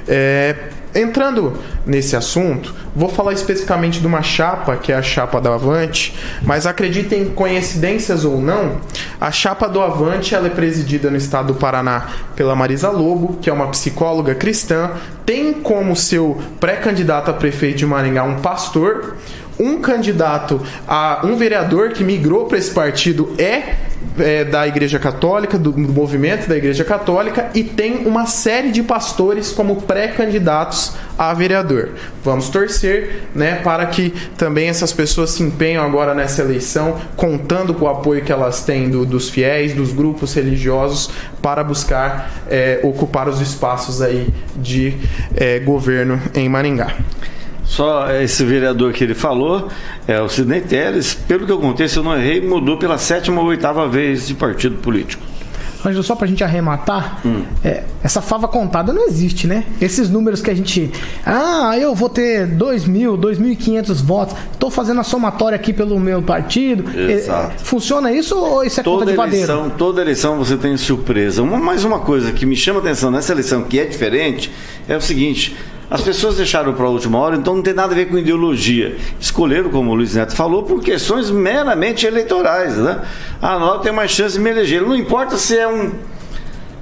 [0.06, 0.56] É,
[0.96, 1.52] Entrando
[1.84, 6.66] nesse assunto, vou falar especificamente de uma chapa, que é a chapa do Avante, mas
[6.66, 8.80] acreditem coincidências ou não,
[9.20, 13.50] a chapa do Avante ela é presidida no estado do Paraná pela Marisa Lobo, que
[13.50, 14.92] é uma psicóloga cristã,
[15.26, 19.16] tem como seu pré-candidato a prefeito de Maringá um pastor,
[19.60, 23.74] um candidato a um vereador que migrou para esse partido é
[24.18, 29.52] é, da Igreja Católica, do, movimento da Igreja Católica, e tem uma série de pastores
[29.52, 31.90] como pré-candidatos a vereador.
[32.22, 37.84] Vamos torcer né, para que também essas pessoas se empenham agora nessa eleição, contando com
[37.84, 41.10] o apoio que elas têm do, dos fiéis, dos grupos religiosos,
[41.40, 44.94] para buscar é, ocupar os espaços aí de
[45.34, 46.94] é, governo em Maringá.
[47.66, 49.68] Só esse vereador que ele falou,
[50.06, 53.40] é o Sidney Teles, pelo que eu contei, se eu não errei, mudou pela sétima
[53.40, 55.22] ou oitava vez de partido político.
[55.84, 57.44] Ângelo, só pra gente arrematar, hum.
[57.64, 59.64] é, essa fava contada não existe, né?
[59.80, 60.90] Esses números que a gente.
[61.24, 66.22] Ah, eu vou ter 2 mil, 2.500 votos, tô fazendo a somatória aqui pelo meu
[66.22, 66.84] partido.
[66.98, 67.52] É, Exato.
[67.54, 69.78] É, funciona isso ou isso é toda conta de eleição, padeiro?
[69.78, 71.42] Toda eleição você tem surpresa.
[71.42, 74.50] Uma, mais uma coisa que me chama atenção nessa eleição que é diferente
[74.88, 75.54] é o seguinte.
[75.88, 78.96] As pessoas deixaram para a última hora, então não tem nada a ver com ideologia.
[79.20, 82.76] Escolheram, como o Luiz Neto falou, por questões meramente eleitorais.
[82.76, 83.00] Né?
[83.40, 84.82] Ah, nós temos mais chance de me eleger.
[84.82, 85.92] Não importa se é um.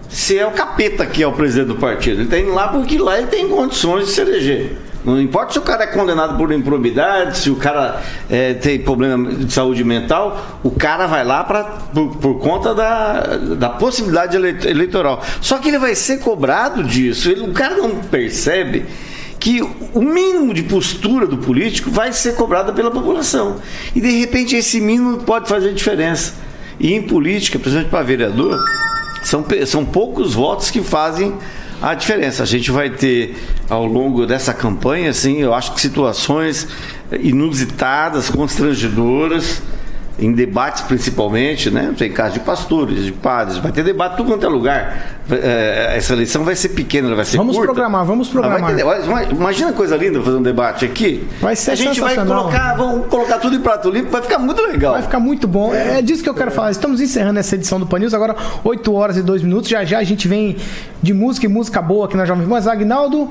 [0.09, 2.17] Se é o capeta que é o presidente do partido.
[2.17, 4.79] Ele está indo lá porque lá ele tem condições de se eleger.
[5.05, 8.01] Não importa se o cara é condenado por improbidade, se o cara
[8.31, 13.37] é, tem problema de saúde mental, o cara vai lá pra, por, por conta da,
[13.37, 15.23] da possibilidade eleitoral.
[15.43, 17.31] Só que ele vai ser cobrado disso.
[17.31, 18.87] Ele, o cara não percebe
[19.39, 19.61] que
[19.93, 23.57] o mínimo de postura do político vai ser cobrado pela população.
[23.95, 26.33] E de repente esse mínimo pode fazer diferença.
[26.81, 28.59] E em política, principalmente para vereador,
[29.23, 31.35] são, são poucos votos que fazem
[31.81, 32.43] a diferença.
[32.43, 33.37] A gente vai ter
[33.69, 36.69] ao longo dessa campanha, assim, eu acho que situações
[37.21, 39.63] inusitadas, constrangedoras
[40.19, 41.93] em debates principalmente, né?
[41.97, 45.19] Tem casos de pastores, de padres, vai ter debate tudo quanto é lugar.
[45.31, 47.73] É, essa eleição vai ser pequena, vai ser Vamos curta.
[47.73, 48.77] programar, vamos programar.
[48.77, 48.85] Ter,
[49.33, 51.27] imagina coisa linda fazer um debate aqui.
[51.41, 54.63] Vai ser A gente vai colocar, vamos colocar tudo em prato limpo, vai ficar muito
[54.63, 54.93] legal.
[54.93, 55.75] Vai ficar muito bom.
[55.75, 56.71] É, é disso que eu quero falar.
[56.71, 59.69] Estamos encerrando essa edição do Pan News, agora 8 horas e 2 minutos.
[59.69, 60.57] Já já a gente vem
[61.03, 62.51] de música e música boa aqui na Jovem Pan.
[62.51, 63.31] Mas Agnaldo,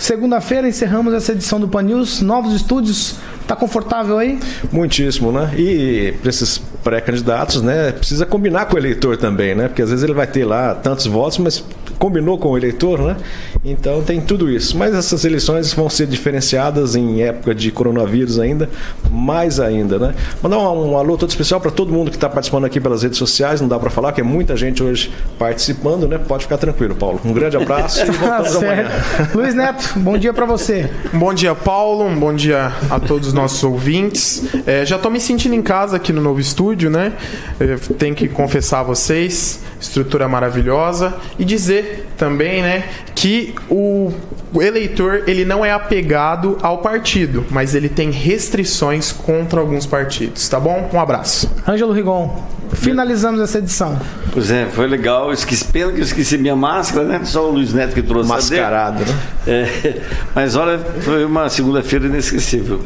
[0.00, 3.16] segunda-feira encerramos essa edição do Pan News, novos estúdios
[3.50, 4.38] Tá confortável aí?
[4.70, 5.50] Muitíssimo, né?
[5.58, 9.66] E para esses pré-candidatos, né, precisa combinar com o eleitor também, né?
[9.66, 11.64] Porque às vezes ele vai ter lá tantos votos, mas
[12.00, 13.16] combinou com o eleitor, né?
[13.62, 14.76] Então tem tudo isso.
[14.76, 18.70] Mas essas eleições vão ser diferenciadas em época de coronavírus ainda,
[19.10, 20.14] mais ainda, né?
[20.42, 23.18] Mandar um, um alô todo especial para todo mundo que está participando aqui pelas redes
[23.18, 23.60] sociais.
[23.60, 26.16] Não dá para falar que é muita gente hoje participando, né?
[26.16, 27.20] Pode ficar tranquilo, Paulo.
[27.22, 28.88] Um grande abraço e voltamos amanhã.
[29.34, 30.90] Luiz Neto, bom dia para você.
[31.12, 32.06] Bom dia, Paulo.
[32.06, 34.42] Um bom dia a todos os nossos ouvintes.
[34.66, 37.12] É, já estou me sentindo em casa aqui no novo estúdio, né?
[37.60, 44.12] É, tenho que confessar a vocês, estrutura maravilhosa e dizer também, né, que o,
[44.60, 50.58] eleitor ele não é apegado ao partido, mas ele tem restrições contra alguns partidos, tá
[50.58, 50.90] bom?
[50.92, 51.50] Um abraço.
[51.66, 53.98] Ângelo Rigon, finalizamos essa edição.
[54.32, 55.32] Pois é, foi legal.
[55.32, 57.20] esqueci, pena que eu esqueci minha máscara, né?
[57.24, 59.18] Só o Luiz Neto que trouxe Mascarado, né?
[59.46, 60.00] É,
[60.34, 62.80] mas olha, foi uma segunda-feira inesquecível.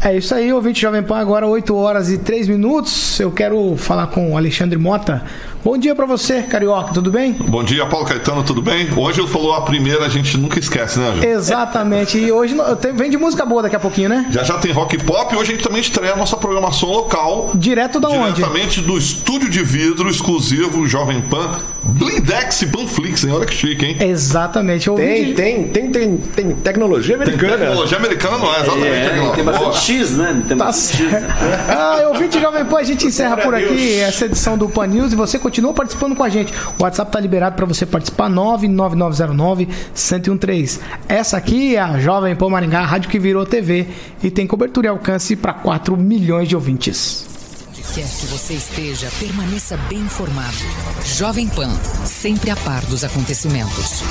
[0.00, 3.18] É isso aí, ouvinte Jovem Pan, agora 8 horas e 3 minutos.
[3.18, 5.24] Eu quero falar com o Alexandre Mota,
[5.64, 7.32] Bom dia para você, Carioca, tudo bem?
[7.32, 8.88] Bom dia, Paulo Caetano, tudo bem?
[8.96, 11.24] Hoje eu falou a primeira, a gente nunca esquece, né, Ju?
[11.26, 12.16] Exatamente.
[12.16, 12.54] E hoje
[12.94, 14.26] vem de música boa daqui a pouquinho, né?
[14.30, 17.50] Já já tem rock pop e hoje a gente também estreia a nossa programação local.
[17.56, 18.34] Direto da onde?
[18.34, 23.32] Diretamente do estúdio de vidro exclusivo Jovem Pan Blindex e Panflix, hein?
[23.32, 23.96] Olha que chique, hein?
[24.00, 24.90] Exatamente.
[24.90, 27.56] Tem, tem, tem, tem, tem tecnologia americana.
[27.56, 28.86] Tem tecnologia americana não é, exatamente.
[28.86, 30.42] É, tem bastante X, né?
[30.46, 31.00] Tem tá X.
[31.00, 31.28] Né?
[31.68, 35.12] ah, eu vi Jovem Pan, a gente encerra por aqui essa edição do Pan News
[35.12, 36.52] e você continua participando com a gente.
[36.78, 40.78] O WhatsApp tá liberado para você participar, 99909-1013.
[41.08, 43.88] Essa aqui é a Jovem Pão Maringá, a rádio que virou TV
[44.22, 47.26] e tem cobertura e alcance para 4 milhões de ouvintes.
[47.68, 50.58] Onde quer que você esteja, permaneça bem informado.
[51.04, 51.70] Jovem Pan,
[52.04, 54.02] sempre a par dos acontecimentos.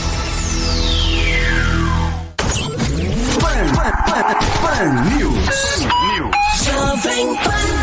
[3.39, 4.23] Pan, pan, pan,
[4.63, 5.45] pan News.
[5.45, 6.31] Pan News.
[6.65, 7.76] Jovem Pan.